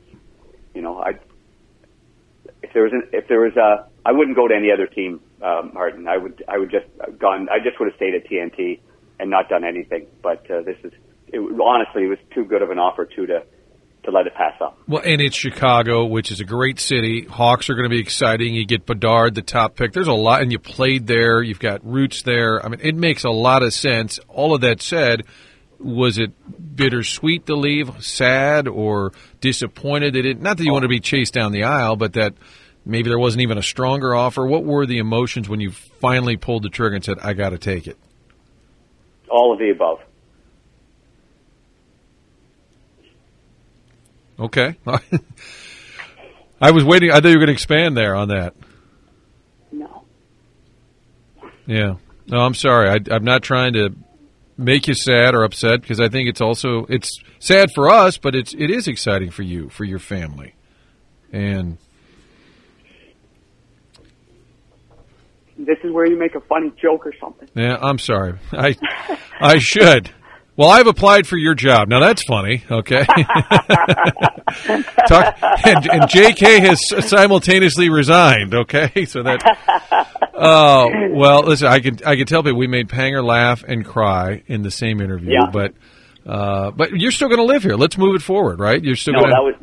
you 0.75 0.83
know 0.83 0.99
I 0.99 1.13
if 2.71 2.75
there 2.75 2.83
was 2.85 2.93
an, 2.93 3.03
if 3.13 3.29
there 3.29 3.41
was 3.41 3.57
a, 3.57 3.89
I 4.07 4.13
wouldn't 4.13 4.37
go 4.37 4.47
to 4.47 4.55
any 4.55 4.71
other 4.73 4.87
team, 4.87 5.21
um, 5.43 5.73
Martin. 5.75 6.07
I 6.07 6.17
would 6.17 6.45
I 6.49 6.59
would 6.59 6.71
just 6.71 6.87
gone. 7.19 7.49
I 7.51 7.59
just 7.63 7.79
would 7.81 7.89
have 7.91 7.97
stayed 7.97 8.15
at 8.15 8.27
TNT 8.29 8.81
and 9.19 9.31
not 9.31 9.49
done 9.49 9.65
anything. 9.65 10.07
But 10.23 10.49
uh, 10.51 10.63
this 10.63 10.77
is 10.85 10.93
it, 11.29 11.39
honestly, 11.61 12.05
it 12.05 12.09
was 12.09 12.19
too 12.35 12.45
good 12.45 12.63
of 12.63 12.71
an 12.71 12.79
offer 12.79 13.05
too 13.05 13.27
to 13.27 13.43
to 14.05 14.11
let 14.11 14.27
it 14.27 14.35
pass 14.35 14.55
up. 14.61 14.79
Well, 14.89 15.03
and 15.05 15.21
it's 15.21 15.37
Chicago, 15.37 16.07
which 16.07 16.31
is 16.31 16.41
a 16.41 16.45
great 16.45 16.81
city. 16.81 17.25
Hawks 17.25 17.69
are 17.69 17.75
going 17.75 17.85
to 17.85 17.95
be 17.95 18.01
exciting. 18.01 18.55
You 18.55 18.65
get 18.65 18.87
Bedard, 18.87 19.35
the 19.35 19.43
top 19.43 19.75
pick. 19.75 19.93
There's 19.93 20.07
a 20.07 20.13
lot, 20.13 20.43
and 20.43 20.51
you 20.51 20.59
played 20.59 21.07
there. 21.07 21.43
You've 21.43 21.59
got 21.59 21.85
roots 21.85 22.23
there. 22.23 22.65
I 22.65 22.69
mean, 22.69 22.81
it 22.83 22.95
makes 22.95 23.25
a 23.25 23.31
lot 23.31 23.63
of 23.63 23.75
sense. 23.75 24.19
All 24.29 24.55
of 24.55 24.63
that 24.63 24.81
said, 24.81 25.25
was 25.79 26.19
it 26.19 26.33
bittersweet 26.77 27.47
to 27.47 27.57
leave, 27.57 28.03
sad, 28.03 28.69
or 28.69 29.13
disappointed? 29.41 30.15
That 30.15 30.25
it, 30.25 30.41
not 30.41 30.57
that 30.57 30.65
you 30.65 30.73
want 30.73 30.83
to 30.83 30.89
be 30.89 31.01
chased 31.01 31.35
down 31.35 31.53
the 31.53 31.65
aisle, 31.65 31.97
but 31.97 32.15
that 32.15 32.35
maybe 32.85 33.09
there 33.09 33.19
wasn't 33.19 33.43
even 33.43 33.59
a 33.59 33.63
stronger 33.63 34.15
offer. 34.15 34.47
What 34.47 34.65
were 34.65 34.87
the 34.87 34.99
emotions 34.99 35.49
when 35.49 35.61
you 35.61 35.71
finally 35.71 36.37
pulled 36.37 36.63
the 36.63 36.69
trigger 36.69 36.97
and 36.97 37.05
said, 37.05 37.19
"I 37.21 37.33
got 37.33 37.51
to 37.51 37.59
take 37.59 37.87
it"? 37.87 37.99
All 39.29 39.53
of 39.53 39.59
the 39.59 39.71
above. 39.71 40.01
Okay. 44.39 44.75
I 46.61 46.71
was 46.71 46.85
waiting. 46.85 47.11
I 47.11 47.21
thought 47.21 47.29
you 47.29 47.35
were 47.35 47.47
going 47.47 47.47
to 47.49 47.53
expand 47.53 47.97
there 47.97 48.15
on 48.15 48.29
that. 48.29 48.55
No. 49.71 50.05
Yeah. 51.67 51.97
No, 52.27 52.41
I'm 52.41 52.55
sorry. 52.55 52.89
I, 52.91 53.15
I'm 53.15 53.25
not 53.25 53.43
trying 53.43 53.75
to 53.75 53.95
make 54.57 54.87
you 54.87 54.95
sad 54.95 55.35
or 55.35 55.43
upset 55.43 55.81
because 55.81 56.01
I 56.01 56.09
think 56.09 56.29
it's 56.29 56.41
also 56.41 56.87
it's 56.89 57.21
sad 57.39 57.71
for 57.75 57.89
us, 57.89 58.19
but 58.19 58.35
it's 58.35 58.55
it 58.55 58.71
is 58.71 58.89
exciting 58.89 59.31
for 59.31 59.43
you 59.43 59.69
for 59.69 59.85
your 59.85 59.99
family, 59.99 60.55
and 61.33 61.79
This 65.65 65.79
is 65.85 65.93
where 65.93 66.07
you 66.07 66.19
make 66.19 66.35
a 66.35 66.41
funny 66.41 66.73
joke 66.81 67.07
or 67.07 67.13
something. 67.21 67.49
yeah, 67.55 67.77
I'm 67.81 67.99
sorry. 67.99 68.39
I 68.53 68.77
I 69.41 69.59
should. 69.59 70.11
Well, 70.57 70.69
I've 70.69 70.87
applied 70.89 71.27
for 71.27 71.37
your 71.39 71.55
job. 71.55 71.89
Now 71.89 72.01
that's 72.01 72.23
funny. 72.25 72.65
Okay. 72.71 73.05
Talk, 75.09 75.37
and, 75.65 75.87
and 75.91 76.09
J.K. 76.09 76.61
has 76.61 76.81
simultaneously 77.09 77.89
resigned. 77.89 78.55
Okay, 78.55 79.05
so 79.07 79.23
that. 79.23 79.41
Oh 80.35 80.89
well, 81.13 81.43
listen. 81.43 81.69
I 81.69 81.81
can 81.81 81.99
I 82.05 82.17
can 82.17 82.27
tell 82.27 82.43
people 82.43 82.59
we 82.59 82.67
made 82.67 82.89
Panger 82.89 83.25
laugh 83.25 83.63
and 83.67 83.85
cry 83.85 84.43
in 84.47 84.63
the 84.63 84.71
same 84.71 85.01
interview, 85.01 85.33
Yeah. 85.33 85.51
but 85.53 85.75
uh, 86.27 86.71
but 86.73 86.91
you're 86.93 87.11
still 87.13 87.29
going 87.29 87.39
to 87.41 87.45
live 87.45 87.63
here. 87.63 87.75
Let's 87.77 87.97
move 87.97 88.15
it 88.15 88.23
forward, 88.23 88.59
right? 88.59 88.83
You're 88.83 88.97
still 88.97 89.15
No, 89.15 89.21
going 89.21 89.31
that 89.31 89.43
was 89.43 89.55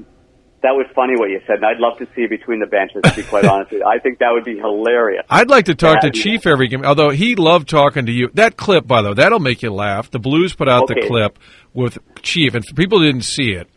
that 0.63 0.71
was 0.73 0.85
funny 0.95 1.13
what 1.17 1.29
you 1.29 1.39
said, 1.45 1.57
and 1.57 1.65
I'd 1.65 1.79
love 1.79 1.97
to 1.99 2.07
see 2.15 2.25
between 2.27 2.59
the 2.59 2.65
benches. 2.65 3.01
To 3.03 3.13
be 3.15 3.23
quite 3.23 3.45
honest, 3.51 3.71
with 3.71 3.81
you. 3.81 3.87
I 3.87 3.99
think 3.99 4.19
that 4.19 4.31
would 4.31 4.43
be 4.45 4.57
hilarious. 4.57 5.25
I'd 5.29 5.49
like 5.49 5.65
to 5.65 5.75
talk 5.75 6.01
to 6.01 6.07
Yeah. 6.07 6.21
Chief 6.23 6.47
every 6.47 6.67
game, 6.67 6.83
although 6.83 7.09
he 7.09 7.35
loved 7.35 7.69
talking 7.69 8.05
to 8.07 8.11
you. 8.11 8.29
That 8.33 8.57
clip, 8.57 8.87
by 8.87 9.01
the 9.01 9.09
way, 9.09 9.13
that'll 9.15 9.39
make 9.39 9.61
you 9.61 9.71
laugh. 9.71 10.09
The 10.11 10.19
Blues 10.19 10.53
put 10.55 10.67
out 10.67 10.87
the 10.87 11.03
clip 11.07 11.37
with 11.73 11.97
Chief, 12.21 12.55
and 12.55 12.65
people 12.75 12.99
didn't 12.99 13.21
see 13.23 13.51
it. 13.51 13.69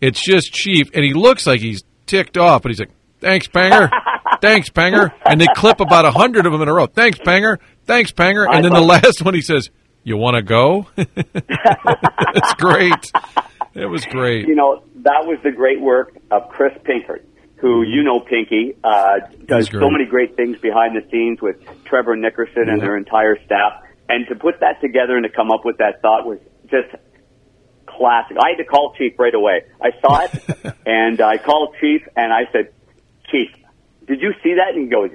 It's 0.00 0.22
just 0.22 0.52
Chief, 0.52 0.90
and 0.94 1.04
he 1.04 1.12
looks 1.14 1.46
like 1.46 1.60
he's 1.60 1.82
ticked 2.06 2.36
off, 2.38 2.62
but 2.62 2.70
he's 2.70 2.80
like, 2.80 2.90
"Thanks, 3.20 3.46
Panger, 3.46 3.90
thanks, 4.40 4.68
Panger," 4.70 5.12
and 5.24 5.40
they 5.40 5.46
clip 5.54 5.80
about 5.80 6.04
a 6.04 6.10
hundred 6.10 6.46
of 6.46 6.52
them 6.52 6.62
in 6.62 6.68
a 6.68 6.72
row. 6.74 6.86
Thanks, 6.86 7.18
Panger, 7.18 7.58
thanks, 7.84 8.12
Panger, 8.12 8.46
and 8.46 8.56
I 8.58 8.60
then 8.62 8.72
the 8.72 8.80
last 8.80 9.22
one 9.22 9.34
he 9.34 9.40
says, 9.40 9.70
"You 10.02 10.16
want 10.16 10.36
to 10.36 10.42
go?" 10.42 10.86
It's 10.96 12.54
great. 12.54 13.10
It 13.74 13.86
was 13.86 14.04
great. 14.06 14.46
You 14.48 14.54
know, 14.54 14.82
that 15.04 15.24
was 15.26 15.38
the 15.44 15.52
great 15.52 15.80
work 15.80 16.16
of 16.30 16.48
Chris 16.50 16.72
Pinkert, 16.84 17.22
who 17.56 17.82
you 17.82 18.02
know, 18.02 18.20
Pinky, 18.20 18.74
uh, 18.82 19.20
does 19.46 19.68
so 19.70 19.88
many 19.90 20.06
great 20.06 20.36
things 20.36 20.58
behind 20.58 20.96
the 20.96 21.08
scenes 21.10 21.40
with 21.40 21.56
Trevor 21.84 22.16
Nickerson 22.16 22.68
and 22.68 22.78
Yeah. 22.80 22.84
their 22.86 22.96
entire 22.96 23.36
staff. 23.44 23.82
And 24.08 24.26
to 24.28 24.34
put 24.34 24.60
that 24.60 24.80
together 24.80 25.16
and 25.16 25.24
to 25.24 25.30
come 25.30 25.50
up 25.50 25.64
with 25.64 25.78
that 25.78 26.02
thought 26.02 26.26
was 26.26 26.38
just 26.70 26.88
classic. 27.86 28.36
I 28.38 28.50
had 28.50 28.58
to 28.58 28.64
call 28.64 28.92
Chief 28.98 29.18
right 29.18 29.34
away. 29.34 29.62
I 29.80 29.90
saw 30.00 30.24
it, 30.24 30.74
and 30.86 31.20
I 31.20 31.38
called 31.38 31.76
Chief, 31.80 32.02
and 32.16 32.32
I 32.32 32.42
said, 32.52 32.72
Chief, 33.30 33.48
did 34.06 34.20
you 34.20 34.32
see 34.42 34.54
that? 34.54 34.74
And 34.74 34.84
he 34.84 34.88
goes, 34.90 35.10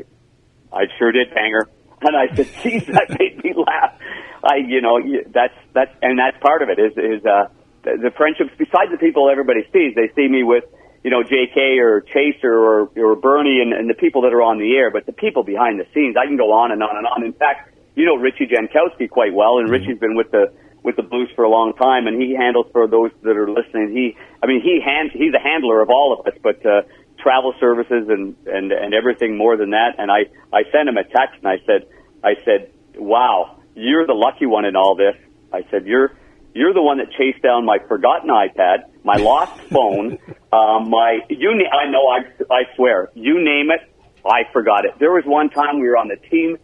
I 0.74 0.86
sure 0.98 1.12
did, 1.12 1.34
Banger. 1.34 1.68
And 2.02 2.16
I 2.16 2.34
said, 2.34 2.48
geez, 2.64 2.86
that 2.86 3.10
made 3.20 3.44
me 3.44 3.54
laugh. 3.58 3.94
I, 4.42 4.56
you 4.66 4.80
know, 4.80 5.02
that's, 5.34 5.54
that's, 5.74 5.92
and 6.02 6.18
that's 6.18 6.38
part 6.42 6.62
of 6.62 6.70
it 6.70 6.80
is, 6.80 6.94
is, 6.96 7.26
uh, 7.26 7.50
the, 7.84 8.10
the 8.10 8.12
friendships 8.16 8.52
besides 8.58 8.92
the 8.92 8.98
people 8.98 9.30
everybody 9.30 9.62
sees. 9.72 9.96
They 9.96 10.12
see 10.16 10.28
me 10.28 10.44
with, 10.44 10.64
you 11.04 11.12
know, 11.12 11.24
JK 11.24 11.80
or 11.80 12.02
Chaser 12.02 12.52
or, 12.52 12.90
or 12.96 13.16
Bernie 13.16 13.62
and, 13.62 13.74
and 13.74 13.90
the 13.90 13.94
people 13.94 14.24
that 14.24 14.34
are 14.34 14.42
on 14.42 14.60
the 14.60 14.76
air, 14.76 14.92
but 14.92 15.06
the 15.06 15.14
people 15.14 15.44
behind 15.44 15.80
the 15.80 15.88
scenes, 15.94 16.16
I 16.18 16.26
can 16.26 16.38
go 16.38 16.52
on 16.52 16.72
and 16.72 16.84
on 16.84 16.98
and 16.98 17.08
on. 17.08 17.24
In 17.24 17.34
fact, 17.34 17.74
you 17.96 18.06
know 18.06 18.16
Richie 18.16 18.48
Jankowski 18.48 19.10
quite 19.10 19.34
well, 19.34 19.60
and 19.60 19.70
Richie's 19.70 20.00
been 20.00 20.16
with 20.16 20.32
the, 20.32 20.54
with 20.84 20.96
the 20.96 21.04
Blues 21.04 21.30
for 21.36 21.44
a 21.44 21.50
long 21.50 21.74
time, 21.74 22.08
and 22.08 22.22
he 22.22 22.36
handles 22.36 22.68
for 22.72 22.88
those 22.88 23.12
that 23.24 23.36
are 23.36 23.50
listening. 23.50 23.92
He, 23.92 24.16
I 24.42 24.48
mean, 24.48 24.62
he 24.62 24.80
hand, 24.84 25.12
he's 25.14 25.34
a 25.34 25.40
handler 25.40 25.82
of 25.82 25.90
all 25.90 26.18
of 26.18 26.28
us, 26.28 26.40
but, 26.42 26.66
uh, 26.66 26.82
travel 27.20 27.54
services 27.60 28.08
and, 28.10 28.36
and, 28.46 28.72
and 28.72 28.94
everything 28.94 29.38
more 29.38 29.58
than 29.58 29.72
that. 29.72 29.96
And 29.98 30.10
I, 30.12 30.32
I 30.54 30.64
sent 30.72 30.88
him 30.88 30.98
a 30.98 31.04
text 31.04 31.36
and 31.44 31.48
I 31.48 31.58
said, 31.66 31.88
I 32.24 32.36
said, 32.46 32.72
wow, 32.96 33.60
you're 33.76 34.08
the 34.08 34.14
lucky 34.14 34.46
one 34.46 34.66
in 34.66 34.76
all 34.76 34.96
this. 34.96 35.16
I 35.54 35.64
said, 35.70 35.86
you're, 35.86 36.18
you're 36.60 36.74
the 36.74 36.82
one 36.82 36.98
that 36.98 37.12
chased 37.12 37.42
down 37.42 37.66
my 37.66 37.80
forgotten 37.88 38.30
iPad, 38.30 38.84
my 39.04 39.16
lost 39.20 39.62
phone, 39.72 40.18
um, 40.52 40.90
my, 40.90 41.20
you, 41.30 41.56
na- 41.56 41.70
I 41.70 41.90
know, 41.90 42.08
I, 42.08 42.20
I 42.54 42.76
swear, 42.76 43.10
you 43.14 43.44
name 43.44 43.72
it, 43.72 43.82
I 44.26 44.44
forgot 44.52 44.86
it. 44.86 44.92
There 45.00 45.12
was 45.12 45.24
one 45.26 45.50
time 45.50 45.80
we 45.80 45.88
were 45.88 45.98
on 45.98 46.10
the 46.10 46.18
team, 46.30 46.58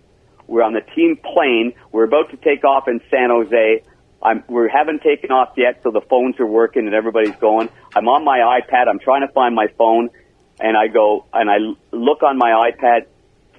we 0.47 0.55
were 0.55 0.63
on 0.63 0.73
the 0.73 0.81
team 0.81 1.17
plane, 1.17 1.73
we 1.91 1.97
we're 1.99 2.03
about 2.03 2.29
to 2.31 2.37
take 2.37 2.63
off 2.63 2.87
in 2.87 2.99
San 3.09 3.29
Jose. 3.29 3.83
I'm, 4.21 4.43
we 4.47 4.69
haven't 4.73 5.01
taken 5.03 5.31
off 5.31 5.53
yet, 5.55 5.81
so 5.83 5.91
the 5.91 6.01
phones 6.01 6.39
are 6.39 6.47
working 6.47 6.87
and 6.87 6.95
everybody's 6.95 7.35
going. 7.35 7.69
I'm 7.95 8.07
on 8.07 8.23
my 8.25 8.39
iPad, 8.39 8.87
I'm 8.89 8.99
trying 8.99 9.25
to 9.25 9.31
find 9.33 9.55
my 9.55 9.67
phone, 9.77 10.09
and 10.59 10.75
I 10.75 10.87
go, 10.87 11.25
and 11.31 11.49
I 11.49 11.57
l- 11.57 11.77
look 11.91 12.23
on 12.23 12.37
my 12.37 12.71
iPad, 12.71 13.05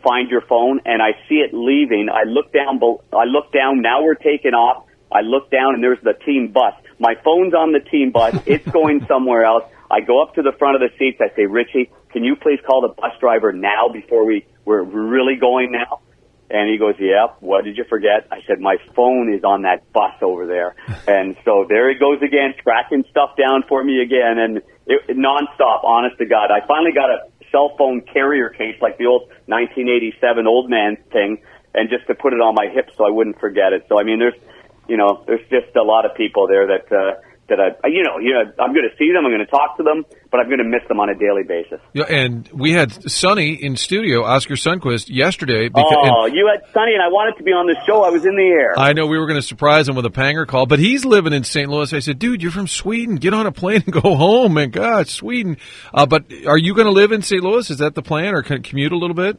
find 0.02 0.28
your 0.31 0.40
phone, 0.43 0.81
and 0.85 1.02
I 1.02 1.12
see 1.28 1.37
it 1.37 1.50
leaving. 1.52 2.09
I 2.09 2.25
look 2.25 2.52
down, 2.52 2.81
I 3.12 3.25
look 3.25 3.52
down, 3.52 3.81
now 3.81 4.02
we're 4.02 4.14
taking 4.14 4.52
off. 4.55 4.86
I 5.17 5.23
look 5.23 5.51
down 5.51 5.75
and 5.75 5.83
there's 5.83 6.03
the 6.03 6.13
team 6.13 6.53
bus. 6.53 6.75
My 6.99 7.15
phone's 7.25 7.55
on 7.55 7.73
the 7.73 7.81
team 7.81 8.13
bus. 8.13 8.35
It's 8.47 8.69
going 8.69 9.07
somewhere 9.09 9.45
else. 9.45 9.65
I 9.91 10.01
go 10.01 10.23
up 10.23 10.35
to 10.35 10.43
the 10.43 10.53
front 10.59 10.77
of 10.77 10.83
the 10.83 10.97
seats. 10.99 11.19
I 11.21 11.35
say, 11.35 11.47
Richie, 11.47 11.91
can 12.13 12.25
you 12.25 12.37
please 12.37 12.59
call 12.67 12.83
the 12.83 12.89
bus 12.89 13.13
driver 13.21 13.53
now 13.53 13.89
before 13.93 14.27
we, 14.27 14.47
we're 14.65 14.83
really 14.83 15.37
going 15.37 15.73
now? 15.73 16.01
And 16.49 16.71
he 16.71 16.79
goes, 16.79 16.95
yeah, 17.01 17.27
what 17.41 17.65
did 17.65 17.77
you 17.77 17.85
forget? 17.89 18.29
I 18.31 18.39
said, 18.47 18.61
my 18.61 18.77
phone 18.95 19.33
is 19.33 19.43
on 19.43 19.63
that 19.63 19.93
bus 19.93 20.15
over 20.23 20.47
there. 20.47 20.77
and 21.09 21.37
so 21.45 21.67
there 21.69 21.93
he 21.93 21.99
goes 21.99 22.23
again, 22.23 22.55
tracking 22.63 23.05
stuff 23.11 23.37
down 23.37 23.65
for 23.69 23.83
me 23.83 24.01
again 24.01 24.39
and 24.39 24.63
it, 24.87 25.17
nonstop, 25.17 25.85
honest 25.85 26.19
to 26.19 26.27
God. 26.27 26.51
I 26.51 26.65
finally 26.67 26.93
got 26.93 27.11
a 27.11 27.19
cell 27.51 27.75
phone 27.79 28.03
carrier 28.03 28.51
case 28.51 28.77
like 28.81 28.99
the 28.99 29.07
old 29.07 29.29
1987 29.47 30.47
old 30.47 30.71
man 30.71 30.97
thing 31.13 31.39
and 31.75 31.91
just 31.91 32.07
to 32.07 32.15
put 32.15 32.33
it 32.33 32.41
on 32.41 32.55
my 32.55 32.67
hip 32.73 32.91
so 32.97 33.07
I 33.07 33.11
wouldn't 33.11 33.39
forget 33.41 33.73
it. 33.73 33.87
So 33.89 33.99
I 33.99 34.05
mean, 34.05 34.19
there's, 34.19 34.39
you 34.88 34.97
know, 34.97 35.25
there's 35.26 35.47
just 35.50 35.75
a 35.76 35.83
lot 35.83 36.05
of 36.05 36.14
people 36.16 36.47
there 36.47 36.66
that, 36.66 36.93
uh, 36.93 37.21
that 37.49 37.61
I, 37.61 37.87
you 37.87 38.02
know, 38.02 38.19
you 38.19 38.35
know, 38.35 38.40
I'm 38.59 38.73
going 38.75 38.88
to 38.90 38.97
see 38.99 39.12
them, 39.12 39.25
I'm 39.25 39.31
going 39.31 39.38
to 39.38 39.47
talk 39.47 39.76
to 39.76 39.85
them, 39.85 40.05
but 40.33 40.40
I'm 40.40 40.47
going 40.47 40.59
to 40.59 40.64
miss 40.64 40.83
them 40.88 40.99
on 40.99 41.09
a 41.09 41.14
daily 41.14 41.45
basis. 41.45 41.78
Yeah, 41.93 42.05
and 42.09 42.49
we 42.52 42.73
had 42.73 43.09
Sonny 43.09 43.52
in 43.52 43.76
studio, 43.76 44.25
Oskar 44.25 44.55
Sundqvist, 44.55 45.07
yesterday. 45.09 45.69
Because, 45.69 45.87
Oh, 45.93 46.26
you 46.26 46.50
had 46.52 46.69
Sonny, 46.73 46.95
and 46.95 47.02
I 47.02 47.07
wanted 47.07 47.37
to 47.38 47.45
be 47.45 47.52
on 47.52 47.66
the 47.69 47.76
show. 47.87 48.02
I 48.02 48.11
was 48.11 48.25
in 48.26 48.35
the 48.35 48.43
air. 48.43 48.76
I 48.76 48.95
know 48.95 49.07
we 49.07 49.16
were 49.16 49.26
going 49.26 49.38
to 49.38 49.47
surprise 49.47 49.88
him 49.88 49.95
with 49.95 50.07
a 50.07 50.11
panger 50.11 50.45
call, 50.45 50.66
but 50.66 50.81
he's 50.81 51.05
living 51.05 51.33
in 51.33 51.45
St. 51.45 51.69
Louis. 51.71 51.93
I 51.93 52.00
said, 52.00 52.19
dude, 52.19 52.43
you're 52.43 52.50
from 52.50 52.66
Sweden. 52.66 53.14
Get 53.14 53.33
on 53.33 53.47
a 53.47 53.52
plane 53.52 53.85
and 53.87 53.93
go 54.02 54.16
home. 54.16 54.57
And 54.57 54.73
God, 54.73 55.07
Sweden. 55.07 55.57
Uh, 55.95 56.07
but 56.07 56.25
are 56.49 56.59
you 56.59 56.75
going 56.75 56.87
to 56.87 56.93
live 56.93 57.12
in 57.12 57.23
St. 57.23 57.43
Louis? 57.45 57.71
Is 57.71 57.78
that 57.78 57.95
the 57.95 58.02
plan, 58.02 58.35
or 58.35 58.43
can 58.43 58.62
commute 58.62 58.90
a 58.90 58.99
little 58.99 59.14
bit? 59.14 59.38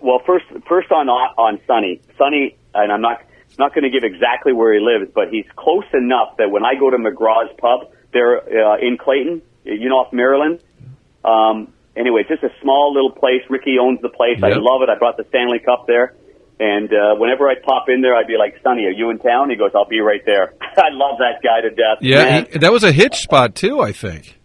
Well, 0.00 0.20
first, 0.26 0.44
first 0.68 0.92
on 0.92 1.08
on 1.08 1.58
Sonny. 1.66 2.02
Sonny, 2.18 2.58
and 2.74 2.92
I'm 2.92 3.00
not 3.00 3.22
not 3.58 3.74
going 3.74 3.84
to 3.84 3.90
give 3.90 4.04
exactly 4.04 4.52
where 4.52 4.72
he 4.74 4.80
lives, 4.80 5.10
but 5.14 5.28
he's 5.30 5.46
close 5.56 5.84
enough 5.92 6.36
that 6.38 6.50
when 6.50 6.64
I 6.64 6.74
go 6.78 6.90
to 6.90 6.96
McGraw's 6.96 7.52
Pub, 7.58 7.90
there 8.12 8.38
uh, 8.38 8.78
in 8.78 8.96
Clayton, 8.96 9.42
you 9.64 9.88
know, 9.88 9.96
off 9.96 10.12
Maryland. 10.12 10.60
Um, 11.24 11.72
anyway, 11.96 12.20
it's 12.22 12.30
just 12.30 12.42
a 12.44 12.54
small 12.62 12.92
little 12.94 13.10
place. 13.12 13.42
Ricky 13.50 13.76
owns 13.80 14.00
the 14.02 14.08
place. 14.08 14.38
I 14.42 14.50
love 14.54 14.82
it. 14.82 14.88
I 14.88 14.96
brought 14.98 15.16
the 15.16 15.24
Stanley 15.28 15.58
Cup 15.58 15.86
there. 15.86 16.14
And 16.60 16.88
uh, 16.92 17.16
whenever 17.16 17.48
I'd 17.50 17.62
pop 17.64 17.88
in 17.88 18.00
there, 18.00 18.14
I'd 18.14 18.28
be 18.28 18.36
like, 18.38 18.54
"Sonny, 18.62 18.84
are 18.84 18.92
you 18.92 19.10
in 19.10 19.18
town?" 19.18 19.50
He 19.50 19.56
goes, 19.56 19.72
"I'll 19.74 19.88
be 19.88 19.98
right 19.98 20.20
there." 20.24 20.54
I 20.60 20.90
love 20.92 21.18
that 21.18 21.42
guy 21.42 21.60
to 21.62 21.70
death. 21.70 21.98
Yeah, 22.00 22.44
he- 22.48 22.58
that 22.58 22.70
was 22.70 22.84
a 22.84 22.92
hitch 22.92 23.16
spot 23.16 23.56
too, 23.56 23.80
I 23.80 23.90
think. 23.90 24.38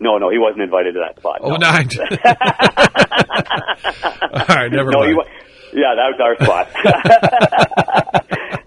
No, 0.00 0.18
no, 0.18 0.30
he 0.30 0.38
wasn't 0.38 0.62
invited 0.62 0.94
to 0.94 1.00
that 1.06 1.20
spot. 1.20 1.38
Oh, 1.42 1.50
no. 1.50 1.56
nine. 1.70 1.88
All 4.32 4.56
right, 4.56 4.72
never 4.72 4.90
no, 4.90 4.98
mind. 4.98 5.12
he 5.12 5.16
yeah, 5.72 5.94
that 5.96 6.08
was 6.12 6.20
our 6.20 6.36
spot. 6.44 6.66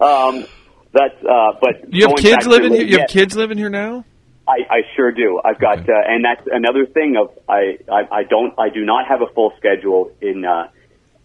um, 0.00 0.46
that's 0.92 1.24
uh, 1.24 1.52
but 1.60 1.92
you 1.92 2.08
have 2.08 2.16
kids 2.16 2.46
living 2.46 2.72
here. 2.72 2.86
You 2.86 2.98
have 2.98 3.08
kids 3.08 3.36
living 3.36 3.58
here 3.58 3.70
now. 3.70 4.04
I, 4.48 4.58
I 4.70 4.80
sure 4.94 5.10
do. 5.10 5.40
I've 5.44 5.58
got, 5.58 5.80
Okay. 5.80 5.92
uh, 5.92 6.02
and 6.06 6.24
that's 6.24 6.46
another 6.50 6.86
thing 6.86 7.16
of 7.16 7.36
I, 7.48 7.78
I, 7.90 8.18
I 8.18 8.22
don't, 8.22 8.54
I 8.58 8.68
do 8.68 8.84
not 8.84 9.08
have 9.08 9.20
a 9.20 9.26
full 9.34 9.52
schedule 9.58 10.12
in 10.20 10.44
uh, 10.44 10.68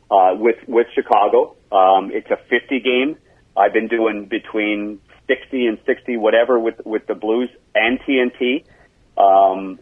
uh, 0.09 0.35
with 0.35 0.57
with 0.67 0.87
Chicago. 0.95 1.55
Um, 1.71 2.11
it's 2.11 2.29
a 2.31 2.37
50 2.49 2.79
game. 2.79 3.17
I've 3.55 3.73
been 3.73 3.87
doing 3.87 4.25
between 4.25 4.99
60 5.27 5.67
and 5.67 5.77
60 5.85 6.17
whatever 6.17 6.59
with 6.59 6.81
with 6.85 7.05
the 7.07 7.15
Blues 7.15 7.49
and 7.75 7.99
TNT. 8.01 8.65
Um, 9.17 9.79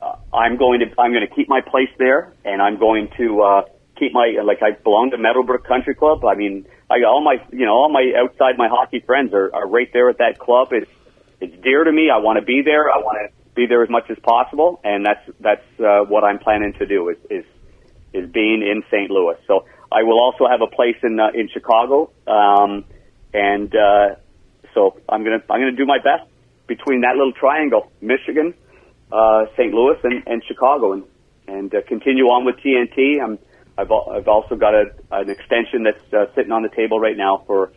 uh, 0.00 0.16
I'm 0.32 0.56
going 0.56 0.80
to 0.80 0.86
I'm 0.98 1.12
going 1.12 1.26
to 1.28 1.34
keep 1.34 1.48
my 1.48 1.60
place 1.60 1.90
there, 1.98 2.32
and 2.44 2.62
I'm 2.62 2.78
going 2.78 3.10
to 3.18 3.42
uh, 3.42 3.62
keep 4.00 4.12
my 4.12 4.34
like 4.42 4.62
I 4.62 4.72
belong 4.72 5.10
to 5.12 5.18
Meadowbrook 5.18 5.64
Country 5.64 5.94
Club. 5.94 6.24
I 6.24 6.34
mean, 6.34 6.66
I 6.90 7.04
all 7.06 7.22
my 7.22 7.36
you 7.52 7.66
know 7.66 7.72
all 7.72 7.92
my 7.92 8.12
outside 8.16 8.58
my 8.58 8.68
hockey 8.68 9.00
friends 9.00 9.32
are, 9.34 9.54
are 9.54 9.68
right 9.68 9.88
there 9.92 10.08
at 10.08 10.18
that 10.18 10.38
club. 10.38 10.72
It's 10.72 10.90
it's 11.40 11.62
dear 11.62 11.84
to 11.84 11.92
me. 11.92 12.10
I 12.10 12.18
want 12.18 12.40
to 12.40 12.44
be 12.44 12.62
there. 12.64 12.90
I 12.90 12.98
want 12.98 13.18
to 13.20 13.54
be 13.54 13.66
there 13.66 13.82
as 13.82 13.90
much 13.90 14.10
as 14.10 14.18
possible, 14.18 14.80
and 14.82 15.04
that's 15.04 15.30
that's 15.38 15.80
uh, 15.80 16.00
what 16.08 16.24
I'm 16.24 16.38
planning 16.38 16.72
to 16.78 16.86
do 16.86 17.10
is 17.10 17.18
is 17.28 17.44
is 18.12 18.28
being 18.30 18.62
in 18.62 18.82
St. 18.90 19.10
Louis. 19.10 19.36
So 19.46 19.66
I 19.92 20.02
will 20.02 20.18
also 20.18 20.48
have 20.48 20.62
a 20.62 20.66
place 20.66 20.96
in 21.02 21.20
uh, 21.20 21.28
in 21.34 21.48
Chicago, 21.48 22.10
um, 22.26 22.84
and 23.34 23.72
uh, 23.74 24.16
so 24.74 24.98
I'm 25.08 25.22
gonna 25.22 25.42
I'm 25.50 25.60
gonna 25.60 25.72
do 25.72 25.86
my 25.86 25.98
best 25.98 26.28
between 26.66 27.02
that 27.02 27.16
little 27.16 27.32
triangle: 27.32 27.92
Michigan, 28.00 28.54
uh, 29.12 29.44
St. 29.56 29.72
Louis, 29.74 29.98
and, 30.02 30.22
and 30.26 30.42
Chicago, 30.46 30.92
and 30.92 31.04
and 31.46 31.74
uh, 31.74 31.82
continue 31.86 32.24
on 32.26 32.44
with 32.44 32.56
TNT. 32.56 33.20
I'm 33.22 33.38
I've 33.80 33.90
I've 33.90 34.28
also 34.28 34.56
got 34.56 34.74
a, 34.74 34.84
an 35.10 35.30
extension 35.30 35.84
that's 35.84 36.12
uh, 36.12 36.26
sitting 36.34 36.52
on 36.52 36.62
the 36.62 36.68
table 36.68 37.00
right 37.00 37.16
now 37.16 37.42
for 37.46 37.72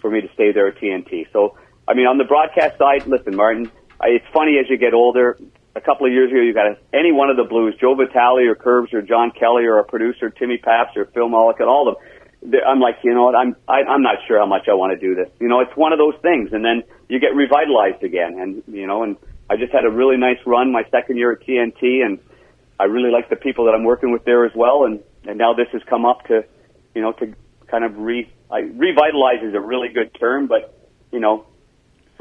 for 0.00 0.10
me 0.10 0.20
to 0.20 0.28
stay 0.34 0.52
there 0.52 0.68
at 0.68 0.78
TNT. 0.78 1.30
So 1.32 1.56
I 1.86 1.94
mean, 1.94 2.06
on 2.06 2.18
the 2.18 2.24
broadcast 2.24 2.78
side, 2.78 3.06
listen, 3.06 3.36
Martin, 3.36 3.70
I, 4.00 4.08
it's 4.08 4.26
funny 4.32 4.58
as 4.58 4.68
you 4.70 4.78
get 4.78 4.94
older. 4.94 5.38
A 5.74 5.80
couple 5.80 6.06
of 6.06 6.12
years 6.12 6.30
ago, 6.30 6.40
you 6.40 6.52
got 6.52 6.66
a, 6.66 6.76
any 6.92 7.12
one 7.12 7.30
of 7.30 7.36
the 7.36 7.44
Blues, 7.44 7.74
Joe 7.80 7.94
Vitale 7.94 8.46
or 8.46 8.54
Curbs 8.54 8.92
or 8.92 9.00
John 9.00 9.30
Kelly 9.30 9.64
or 9.64 9.76
our 9.76 9.84
producer 9.84 10.28
Timmy 10.28 10.58
Paps 10.58 10.96
or 10.96 11.06
Phil 11.06 11.28
Mullican, 11.28 11.66
all 11.66 11.88
of 11.88 11.96
them. 11.96 12.60
I'm 12.66 12.80
like, 12.80 12.96
you 13.04 13.14
know 13.14 13.24
what? 13.24 13.36
I'm 13.36 13.56
I, 13.68 13.82
I'm 13.88 14.02
not 14.02 14.16
sure 14.26 14.38
how 14.38 14.46
much 14.46 14.68
I 14.68 14.74
want 14.74 14.98
to 14.98 14.98
do 14.98 15.14
this. 15.14 15.28
You 15.40 15.48
know, 15.48 15.60
it's 15.60 15.76
one 15.76 15.92
of 15.92 15.98
those 15.98 16.14
things, 16.22 16.52
and 16.52 16.64
then 16.64 16.82
you 17.08 17.20
get 17.20 17.34
revitalized 17.34 18.02
again, 18.02 18.38
and 18.38 18.62
you 18.66 18.86
know, 18.86 19.02
and 19.02 19.16
I 19.48 19.56
just 19.56 19.72
had 19.72 19.84
a 19.84 19.90
really 19.90 20.16
nice 20.16 20.38
run 20.46 20.72
my 20.72 20.84
second 20.90 21.18
year 21.18 21.32
at 21.32 21.40
TNT, 21.46 22.04
and 22.04 22.18
I 22.80 22.84
really 22.84 23.10
like 23.10 23.30
the 23.30 23.36
people 23.36 23.66
that 23.66 23.74
I'm 23.74 23.84
working 23.84 24.12
with 24.12 24.24
there 24.24 24.44
as 24.44 24.52
well, 24.54 24.84
and 24.84 25.00
and 25.26 25.38
now 25.38 25.54
this 25.54 25.68
has 25.72 25.82
come 25.88 26.04
up 26.04 26.26
to, 26.26 26.44
you 26.94 27.02
know, 27.02 27.12
to 27.12 27.34
kind 27.68 27.84
of 27.84 27.96
re 27.98 28.30
I, 28.50 28.60
revitalize 28.60 29.42
is 29.42 29.54
a 29.54 29.60
really 29.60 29.88
good 29.88 30.14
term, 30.18 30.46
but 30.46 30.78
you 31.10 31.20
know, 31.20 31.46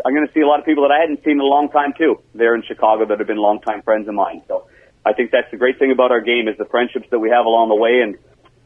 I'm 0.06 0.14
going 0.14 0.28
to 0.28 0.34
see 0.34 0.42
a 0.42 0.48
lot 0.48 0.60
of 0.60 0.66
people 0.66 0.84
that 0.88 0.94
I 0.94 1.00
hadn't 1.00 1.24
seen 1.24 1.34
in 1.34 1.40
a 1.40 1.44
long 1.44 1.70
time 1.70 1.94
too. 1.98 2.22
There 2.34 2.56
in 2.56 2.64
Chicago 2.64 3.06
that 3.06 3.20
have 3.20 3.28
been 3.28 3.38
longtime 3.38 3.82
friends 3.84 4.08
of 4.08 4.14
mine. 4.14 4.42
So 4.48 4.68
I 5.06 5.14
think 5.14 5.32
that's 5.32 5.50
the 5.52 5.58
great 5.58 5.80
thing 5.80 5.92
about 5.92 6.12
our 6.12 6.22
game 6.22 6.48
is 6.48 6.58
the 6.58 6.66
friendships 6.66 7.08
that 7.12 7.20
we 7.20 7.30
have 7.30 7.46
along 7.46 7.70
the 7.70 7.76
way, 7.76 8.02
and 8.02 8.18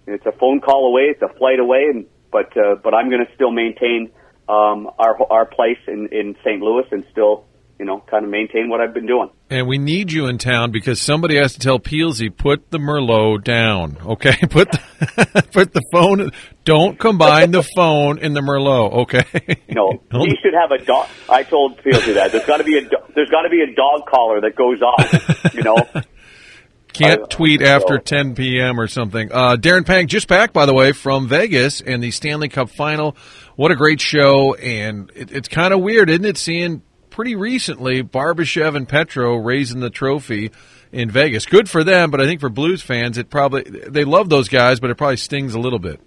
it's 0.07 0.25
a 0.25 0.31
phone 0.33 0.61
call 0.61 0.87
away, 0.87 1.03
it's 1.03 1.21
a 1.21 1.33
flight 1.37 1.59
away, 1.59 1.85
and 1.91 2.05
but 2.31 2.55
uh, 2.57 2.75
but 2.75 2.93
I'm 2.93 3.09
going 3.09 3.25
to 3.25 3.33
still 3.35 3.51
maintain 3.51 4.11
um, 4.47 4.89
our 4.99 5.17
our 5.31 5.45
place 5.45 5.79
in 5.87 6.09
in 6.11 6.35
St. 6.43 6.61
Louis 6.61 6.85
and 6.91 7.03
still 7.11 7.45
you 7.79 7.85
know 7.85 8.03
kind 8.09 8.23
of 8.23 8.31
maintain 8.31 8.69
what 8.69 8.81
I've 8.81 8.93
been 8.93 9.05
doing. 9.05 9.29
And 9.49 9.67
we 9.67 9.77
need 9.77 10.11
you 10.11 10.27
in 10.27 10.37
town 10.37 10.71
because 10.71 11.01
somebody 11.01 11.37
has 11.37 11.53
to 11.53 11.59
tell 11.59 11.79
Peelsy 11.79 12.35
put 12.35 12.71
the 12.71 12.77
Merlot 12.77 13.43
down. 13.43 13.97
Okay, 14.05 14.35
put 14.49 14.71
the, 14.71 15.43
put 15.51 15.73
the 15.73 15.81
phone. 15.91 16.31
Don't 16.63 16.97
combine 16.99 17.51
the 17.51 17.63
phone 17.63 18.17
in 18.17 18.33
the 18.33 18.41
Merlot. 18.41 18.93
Okay. 19.03 19.23
No, 19.69 19.91
he 20.11 20.35
should 20.41 20.53
have 20.53 20.71
a 20.71 20.83
dog. 20.83 21.07
I 21.29 21.43
told 21.43 21.77
Fieldy 21.79 22.15
that 22.15 22.31
there's 22.31 22.45
got 22.45 22.57
to 22.57 22.63
be 22.63 22.77
a 22.77 22.81
do- 22.81 23.13
there's 23.13 23.29
got 23.29 23.43
to 23.43 23.49
be 23.49 23.61
a 23.61 23.73
dog 23.75 24.05
collar 24.07 24.41
that 24.41 24.55
goes 24.55 24.81
off. 24.81 25.53
You 25.53 25.63
know, 25.63 25.77
Can't 26.93 27.29
tweet 27.29 27.61
after 27.61 27.97
10 27.97 28.35
p.m. 28.35 28.79
or 28.79 28.87
something. 28.87 29.31
Uh, 29.31 29.57
Darren 29.57 29.85
Pang 29.85 30.07
just 30.07 30.27
back, 30.27 30.53
by 30.53 30.65
the 30.65 30.73
way, 30.73 30.93
from 30.93 31.27
Vegas 31.27 31.81
and 31.81 32.01
the 32.01 32.11
Stanley 32.11 32.47
Cup 32.47 32.69
final. 32.69 33.17
What 33.55 33.71
a 33.71 33.75
great 33.75 33.99
show. 33.99 34.53
And 34.55 35.11
it, 35.13 35.31
it's 35.31 35.49
kind 35.49 35.73
of 35.73 35.81
weird, 35.81 36.09
isn't 36.09 36.25
it, 36.25 36.37
seeing 36.37 36.81
pretty 37.15 37.35
recently 37.35 38.03
Barbashev 38.03 38.75
and 38.75 38.87
Petro 38.87 39.37
raising 39.37 39.79
the 39.79 39.89
trophy 39.89 40.51
in 40.91 41.09
Vegas. 41.09 41.45
Good 41.45 41.69
for 41.69 41.81
them, 41.81 42.11
but 42.11 42.19
I 42.19 42.25
think 42.25 42.41
for 42.41 42.49
Blues 42.49 42.81
fans, 42.81 43.17
it 43.17 43.29
probably, 43.29 43.63
they 43.63 44.03
love 44.03 44.27
those 44.27 44.49
guys, 44.49 44.81
but 44.81 44.89
it 44.89 44.95
probably 44.95 45.15
stings 45.15 45.53
a 45.53 45.59
little 45.59 45.79
bit. 45.79 46.01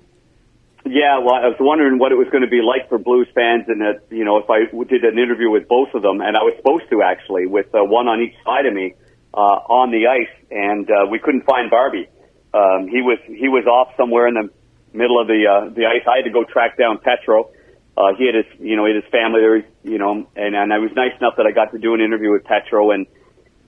Yeah, 0.85 1.19
well, 1.19 1.35
I 1.35 1.49
was 1.49 1.57
wondering 1.59 1.99
what 1.99 2.13
it 2.13 2.17
was 2.17 2.29
going 2.31 2.45
to 2.45 2.49
be 2.49 2.61
like 2.61 2.91
for 2.91 2.99
Blues 2.99 3.27
fans, 3.35 3.65
and 3.69 3.81
that 3.81 4.05
you 4.11 4.25
know, 4.25 4.37
if 4.37 4.49
I 4.49 4.69
did 4.85 5.03
an 5.05 5.19
interview 5.19 5.51
with 5.51 5.67
both 5.67 5.89
of 5.95 6.03
them, 6.03 6.21
and 6.21 6.37
I 6.37 6.41
was 6.41 6.55
supposed 6.57 6.89
to 6.91 7.03
actually, 7.03 7.47
with 7.47 7.67
uh, 7.75 7.85
one 7.85 8.07
on 8.07 8.21
each 8.21 8.37
side 8.45 8.65
of 8.65 8.73
me 8.73 8.95
uh, 9.33 9.59
on 9.69 9.91
the 9.91 10.07
ice, 10.09 10.33
and 10.51 10.89
uh, 10.89 11.07
we 11.11 11.19
couldn't 11.19 11.45
find 11.45 11.71
Barbie. 11.71 12.09
Um, 12.55 12.89
he 12.89 13.03
was 13.03 13.19
he 13.27 13.49
was 13.49 13.67
off 13.67 13.97
somewhere 13.97 14.29
in 14.29 14.35
the 14.35 14.49
middle 14.93 15.21
of 15.21 15.27
the 15.27 15.45
uh, 15.45 15.69
the 15.75 15.85
ice. 15.85 16.05
I 16.09 16.17
had 16.21 16.25
to 16.25 16.33
go 16.33 16.45
track 16.45 16.79
down 16.79 17.01
Petro. 17.05 17.51
Uh, 17.99 18.15
he 18.17 18.27
had 18.27 18.37
his 18.37 18.47
you 18.61 18.77
know 18.77 18.87
he 18.87 18.95
had 18.95 19.03
his 19.03 19.11
family 19.11 19.41
there, 19.41 19.57
you 19.83 19.99
know, 19.99 20.25
and 20.37 20.55
and 20.55 20.73
I 20.73 20.79
was 20.79 20.93
nice 20.95 21.19
enough 21.19 21.35
that 21.37 21.47
I 21.47 21.51
got 21.51 21.73
to 21.73 21.79
do 21.79 21.95
an 21.95 22.01
interview 22.01 22.31
with 22.31 22.45
Petro, 22.45 22.93
and 22.93 23.09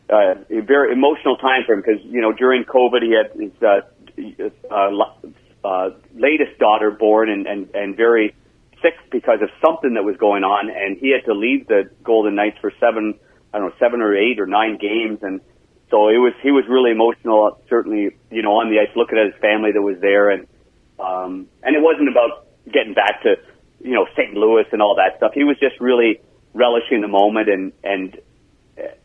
uh, 0.08 0.38
a 0.48 0.62
very 0.62 0.92
emotional 0.92 1.36
time 1.36 1.62
for 1.66 1.72
him 1.74 1.82
because 1.82 2.00
you 2.04 2.20
know 2.20 2.32
during 2.32 2.62
COVID 2.62 3.02
he 3.02 3.10
had 3.10 3.34
his 3.34 3.50
uh, 3.60 3.80
uh, 4.70 5.66
uh, 5.66 5.90
latest 6.14 6.60
daughter 6.60 6.92
born 6.92 7.28
and, 7.28 7.48
and 7.48 7.74
and 7.74 7.96
very 7.96 8.36
sick 8.80 8.94
because 9.10 9.42
of 9.42 9.50
something 9.64 9.94
that 9.94 10.04
was 10.04 10.16
going 10.16 10.44
on, 10.44 10.70
and 10.70 10.96
he 10.98 11.10
had 11.10 11.24
to 11.26 11.34
leave 11.34 11.66
the 11.66 11.90
Golden 12.04 12.36
Knights 12.36 12.58
for 12.60 12.72
seven 12.78 13.18
I 13.52 13.58
don't 13.58 13.70
know 13.70 13.74
seven 13.80 14.00
or 14.00 14.14
eight 14.14 14.38
or 14.38 14.46
nine 14.46 14.78
games, 14.78 15.18
and 15.22 15.40
so 15.90 16.06
it 16.06 16.22
was 16.22 16.34
he 16.40 16.52
was 16.52 16.62
really 16.68 16.92
emotional. 16.92 17.60
Certainly, 17.68 18.14
you 18.30 18.42
know, 18.42 18.62
on 18.62 18.70
the 18.70 18.78
ice, 18.78 18.94
looking 18.94 19.18
at 19.18 19.26
his 19.26 19.40
family 19.40 19.72
that 19.72 19.82
was 19.82 19.98
there, 20.00 20.30
and 20.30 20.46
um, 21.00 21.48
and 21.64 21.74
it 21.74 21.82
wasn't 21.82 22.08
about 22.08 22.46
getting 22.70 22.94
back 22.94 23.24
to 23.24 23.34
you 23.80 23.92
know 23.92 24.06
St. 24.16 24.34
Louis 24.34 24.64
and 24.72 24.82
all 24.82 24.96
that 24.96 25.16
stuff. 25.16 25.32
He 25.34 25.44
was 25.44 25.58
just 25.58 25.80
really 25.80 26.20
relishing 26.54 27.00
the 27.00 27.08
moment 27.08 27.48
and 27.48 27.72
and 27.82 28.18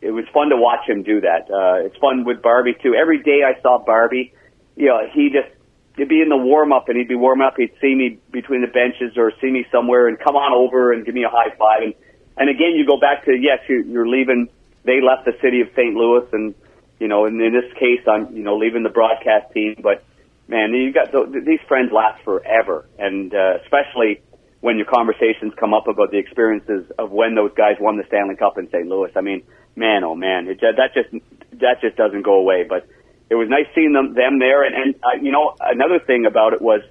it 0.01 0.11
was 0.11 0.25
fun 0.33 0.49
to 0.49 0.57
watch 0.57 0.87
him 0.87 1.03
do 1.03 1.21
that. 1.21 1.49
Uh, 1.51 1.85
it's 1.85 1.97
fun 1.97 2.23
with 2.23 2.41
Barbie 2.41 2.75
too. 2.81 2.95
Every 2.95 3.21
day 3.21 3.41
I 3.43 3.59
saw 3.61 3.83
Barbie, 3.83 4.33
you 4.75 4.87
know, 4.87 5.01
he 5.13 5.29
just 5.29 5.49
he'd 5.97 6.09
be 6.09 6.21
in 6.21 6.29
the 6.29 6.37
warm 6.37 6.71
up 6.71 6.89
and 6.89 6.97
he'd 6.97 7.07
be 7.07 7.15
warming 7.15 7.45
up. 7.45 7.55
He'd 7.57 7.73
see 7.81 7.95
me 7.95 8.19
between 8.31 8.61
the 8.61 8.67
benches 8.67 9.17
or 9.17 9.31
see 9.41 9.49
me 9.49 9.65
somewhere 9.71 10.07
and 10.07 10.19
come 10.19 10.35
on 10.35 10.53
over 10.53 10.93
and 10.93 11.05
give 11.05 11.15
me 11.15 11.23
a 11.23 11.29
high 11.29 11.55
five. 11.57 11.83
And 11.83 11.93
and 12.37 12.49
again, 12.49 12.73
you 12.75 12.85
go 12.85 12.99
back 12.99 13.25
to 13.25 13.31
yes, 13.31 13.59
you, 13.67 13.83
you're 13.83 14.07
leaving. 14.07 14.49
They 14.83 15.01
left 15.01 15.25
the 15.25 15.35
city 15.41 15.61
of 15.61 15.69
St. 15.75 15.95
Louis, 15.95 16.27
and 16.31 16.53
you 16.99 17.07
know, 17.07 17.25
and 17.25 17.41
in 17.41 17.53
this 17.53 17.71
case, 17.73 18.01
I'm 18.07 18.35
you 18.35 18.43
know 18.43 18.57
leaving 18.57 18.83
the 18.83 18.89
broadcast 18.89 19.53
team. 19.53 19.75
But 19.81 20.03
man, 20.47 20.73
you 20.73 20.91
got 20.91 21.11
th- 21.11 21.45
these 21.45 21.61
friends 21.67 21.91
last 21.91 22.23
forever, 22.23 22.85
and 22.99 23.33
uh, 23.33 23.57
especially 23.63 24.21
when 24.65 24.77
your 24.81 24.89
conversations 24.89 25.53
come 25.59 25.75
up 25.75 25.85
about 25.85 26.09
the 26.09 26.17
experiences 26.17 26.89
of 26.97 27.11
when 27.11 27.35
those 27.35 27.53
guys 27.53 27.77
won 27.79 27.97
the 27.97 28.03
Stanley 28.07 28.35
Cup 28.35 28.57
in 28.57 28.65
St. 28.73 28.87
Louis. 28.87 29.11
I 29.15 29.21
mean, 29.21 29.43
man, 29.75 30.03
oh 30.03 30.15
man, 30.15 30.47
it, 30.49 30.57
that 30.59 30.89
just 30.97 31.13
that 31.61 31.85
just 31.85 31.95
doesn't 31.95 32.23
go 32.23 32.41
away. 32.41 32.65
But 32.67 32.89
it 33.29 33.35
was 33.35 33.45
nice 33.47 33.69
seeing 33.75 33.93
them 33.93 34.15
them 34.15 34.39
there, 34.41 34.65
and 34.65 34.73
and 34.73 34.95
uh, 35.05 35.21
you 35.21 35.31
know 35.31 35.53
another 35.61 35.99
thing 36.01 36.25
about 36.25 36.53
it 36.53 36.63
was, 36.63 36.81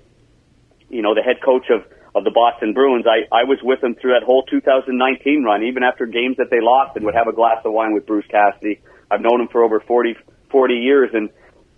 you 0.88 1.02
know, 1.02 1.18
the 1.18 1.22
head 1.26 1.42
coach 1.44 1.66
of 1.66 1.82
of 2.14 2.22
the 2.22 2.30
Boston 2.30 2.74
Bruins. 2.74 3.06
I 3.10 3.26
I 3.34 3.42
was 3.42 3.58
with 3.60 3.80
them 3.80 3.96
through 3.98 4.14
that 4.14 4.22
whole 4.22 4.46
2019 4.46 5.42
run, 5.42 5.64
even 5.64 5.82
after 5.82 6.06
games 6.06 6.37
that 6.38 6.54
they 6.54 6.62
lost, 6.62 6.94
and 6.94 7.04
would 7.04 7.18
have 7.18 7.26
a 7.26 7.34
glass 7.34 7.58
of 7.64 7.72
wine 7.72 7.92
with 7.92 8.06
Bruce 8.06 8.26
Cassidy. 8.30 8.82
I've 9.10 9.20
known 9.20 9.40
him 9.42 9.48
for 9.50 9.64
over 9.64 9.80
40 9.80 10.14
40 10.54 10.74
years, 10.74 11.10
and 11.12 11.28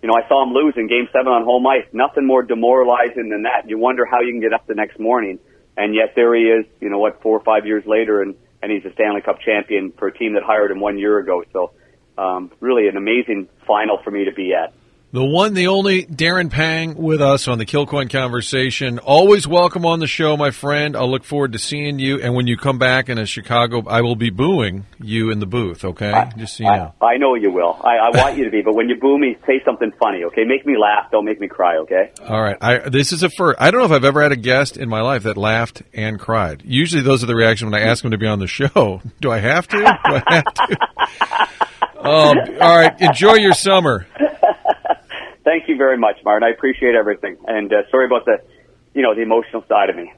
you 0.03 0.07
know, 0.09 0.13
I 0.13 0.29
saw 0.29 0.45
him 0.45 0.53
lose 0.53 0.75
in 0.77 0.85
Game 0.85 1.09
Seven 1.09 1.33
on 1.33 1.41
home 1.41 1.65
ice. 1.65 1.89
Nothing 1.89 2.27
more 2.27 2.43
demoralizing 2.43 3.33
than 3.33 3.49
that. 3.49 3.65
You 3.65 3.79
wonder 3.79 4.05
how 4.05 4.21
you 4.21 4.29
can 4.29 4.41
get 4.41 4.53
up 4.53 4.67
the 4.67 4.75
next 4.75 4.99
morning, 4.99 5.39
and 5.77 5.95
yet 5.95 6.13
there 6.15 6.35
he 6.35 6.43
is. 6.43 6.65
You 6.81 6.89
know 6.89 6.99
what? 6.99 7.21
Four 7.21 7.37
or 7.37 7.43
five 7.43 7.65
years 7.65 7.83
later, 7.85 8.21
and 8.21 8.35
and 8.61 8.71
he's 8.71 8.83
a 8.85 8.93
Stanley 8.93 9.21
Cup 9.21 9.39
champion 9.39 9.93
for 9.97 10.07
a 10.07 10.13
team 10.13 10.33
that 10.33 10.43
hired 10.43 10.71
him 10.71 10.79
one 10.79 10.97
year 10.97 11.19
ago. 11.19 11.43
So, 11.53 11.71
um, 12.17 12.51
really, 12.59 12.87
an 12.87 12.97
amazing 12.97 13.47
final 13.65 13.99
for 14.03 14.11
me 14.11 14.25
to 14.25 14.33
be 14.33 14.53
at. 14.53 14.73
The 15.13 15.23
one, 15.23 15.53
the 15.53 15.67
only 15.67 16.05
Darren 16.05 16.51
Pang 16.51 16.95
with 16.95 17.21
us 17.21 17.47
on 17.47 17.59
the 17.59 17.65
Kilcoyne 17.65 18.09
Conversation. 18.09 18.99
Always 18.99 19.47
welcome 19.47 19.85
on 19.85 19.99
the 20.01 20.07
show, 20.07 20.35
my 20.35 20.51
friend. 20.51 20.97
I'll 20.97 21.09
look 21.09 21.23
forward 21.23 21.53
to 21.53 21.59
seeing 21.59 21.97
you. 21.97 22.21
And 22.21 22.35
when 22.35 22.45
you 22.45 22.57
come 22.57 22.77
back 22.77 23.07
in 23.07 23.17
a 23.17 23.25
Chicago, 23.25 23.85
I 23.87 24.01
will 24.01 24.17
be 24.17 24.31
booing 24.31 24.85
you 24.99 25.31
in 25.31 25.39
the 25.39 25.45
booth. 25.45 25.85
Okay, 25.85 26.29
just 26.35 26.57
so 26.57 26.65
you 26.65 26.69
know. 26.69 26.93
I, 27.01 27.13
I 27.13 27.17
know 27.17 27.35
you 27.35 27.51
will. 27.51 27.79
I, 27.81 27.95
I 27.95 28.17
want 28.21 28.37
you 28.37 28.43
to 28.43 28.51
be, 28.51 28.61
but 28.61 28.75
when 28.75 28.89
you 28.89 28.95
boo 28.95 29.17
me, 29.17 29.37
say 29.47 29.61
something 29.63 29.93
funny. 29.97 30.25
Okay, 30.25 30.43
make 30.43 30.65
me 30.65 30.77
laugh. 30.77 31.09
Don't 31.09 31.23
make 31.23 31.39
me 31.39 31.47
cry. 31.47 31.77
Okay. 31.77 32.11
All 32.27 32.41
right. 32.41 32.57
I, 32.59 32.89
this 32.89 33.13
is 33.13 33.23
a 33.23 33.29
first. 33.29 33.61
I 33.61 33.71
don't 33.71 33.79
know 33.79 33.85
if 33.85 33.93
I've 33.93 34.03
ever 34.03 34.21
had 34.21 34.33
a 34.33 34.37
guest 34.37 34.75
in 34.75 34.89
my 34.89 34.99
life 34.99 35.23
that 35.23 35.37
laughed 35.37 35.83
and 35.93 36.19
cried. 36.19 36.63
Usually, 36.65 37.01
those 37.01 37.23
are 37.23 37.27
the 37.27 37.35
reactions 37.35 37.71
when 37.71 37.81
I 37.81 37.85
ask 37.85 38.01
them 38.01 38.11
to 38.11 38.17
be 38.17 38.27
on 38.27 38.39
the 38.39 38.47
show. 38.47 39.01
Do 39.21 39.31
I 39.31 39.37
have 39.37 39.69
to? 39.69 39.77
Do 39.77 39.85
I 39.85 40.23
have 40.27 40.43
to? 40.53 41.47
Um, 41.97 42.37
all 42.61 42.77
right. 42.77 42.95
Enjoy 43.01 43.33
your 43.33 43.53
summer. 43.53 44.05
Thank 45.47 45.69
you 45.69 45.77
very 45.77 45.97
much, 45.97 46.17
Martin. 46.25 46.45
I 46.45 46.51
appreciate 46.51 46.93
everything, 46.93 47.37
and 47.47 47.71
uh, 47.71 47.83
sorry 47.89 48.05
about 48.05 48.25
the, 48.25 48.39
you 48.93 49.01
know, 49.01 49.15
the 49.15 49.21
emotional 49.21 49.63
side 49.69 49.89
of 49.89 49.95
me. 49.95 50.11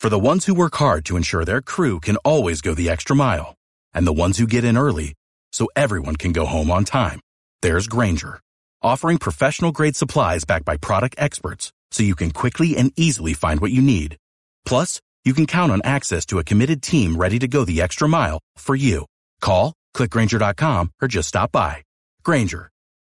For 0.00 0.10
the 0.10 0.18
ones 0.18 0.44
who 0.44 0.52
work 0.52 0.74
hard 0.74 1.06
to 1.06 1.16
ensure 1.16 1.46
their 1.46 1.62
crew 1.62 1.98
can 1.98 2.18
always 2.18 2.60
go 2.60 2.74
the 2.74 2.90
extra 2.90 3.16
mile, 3.16 3.54
and 3.94 4.06
the 4.06 4.12
ones 4.12 4.36
who 4.36 4.46
get 4.46 4.64
in 4.66 4.76
early 4.76 5.14
so 5.50 5.66
everyone 5.74 6.16
can 6.16 6.32
go 6.32 6.44
home 6.44 6.70
on 6.70 6.84
time, 6.84 7.20
there's 7.62 7.86
Grainger, 7.88 8.38
offering 8.82 9.16
professional 9.16 9.72
grade 9.72 9.96
supplies 9.96 10.44
backed 10.44 10.66
by 10.66 10.76
product 10.76 11.14
experts 11.16 11.72
so 11.90 12.02
you 12.02 12.14
can 12.14 12.32
quickly 12.32 12.76
and 12.76 12.92
easily 12.96 13.32
find 13.32 13.60
what 13.60 13.72
you 13.72 13.80
need. 13.80 14.18
Plus, 14.66 15.00
you 15.24 15.32
can 15.32 15.46
count 15.46 15.72
on 15.72 15.80
access 15.84 16.26
to 16.26 16.38
a 16.38 16.44
committed 16.44 16.82
team 16.82 17.16
ready 17.16 17.38
to 17.38 17.48
go 17.48 17.64
the 17.64 17.80
extra 17.80 18.06
mile 18.06 18.40
for 18.58 18.74
you. 18.74 19.06
Call, 19.40 19.72
clickgrainger.com, 19.96 20.90
or 21.00 21.08
just 21.08 21.28
stop 21.28 21.50
by. 21.50 21.82
Grainger, 22.24 22.70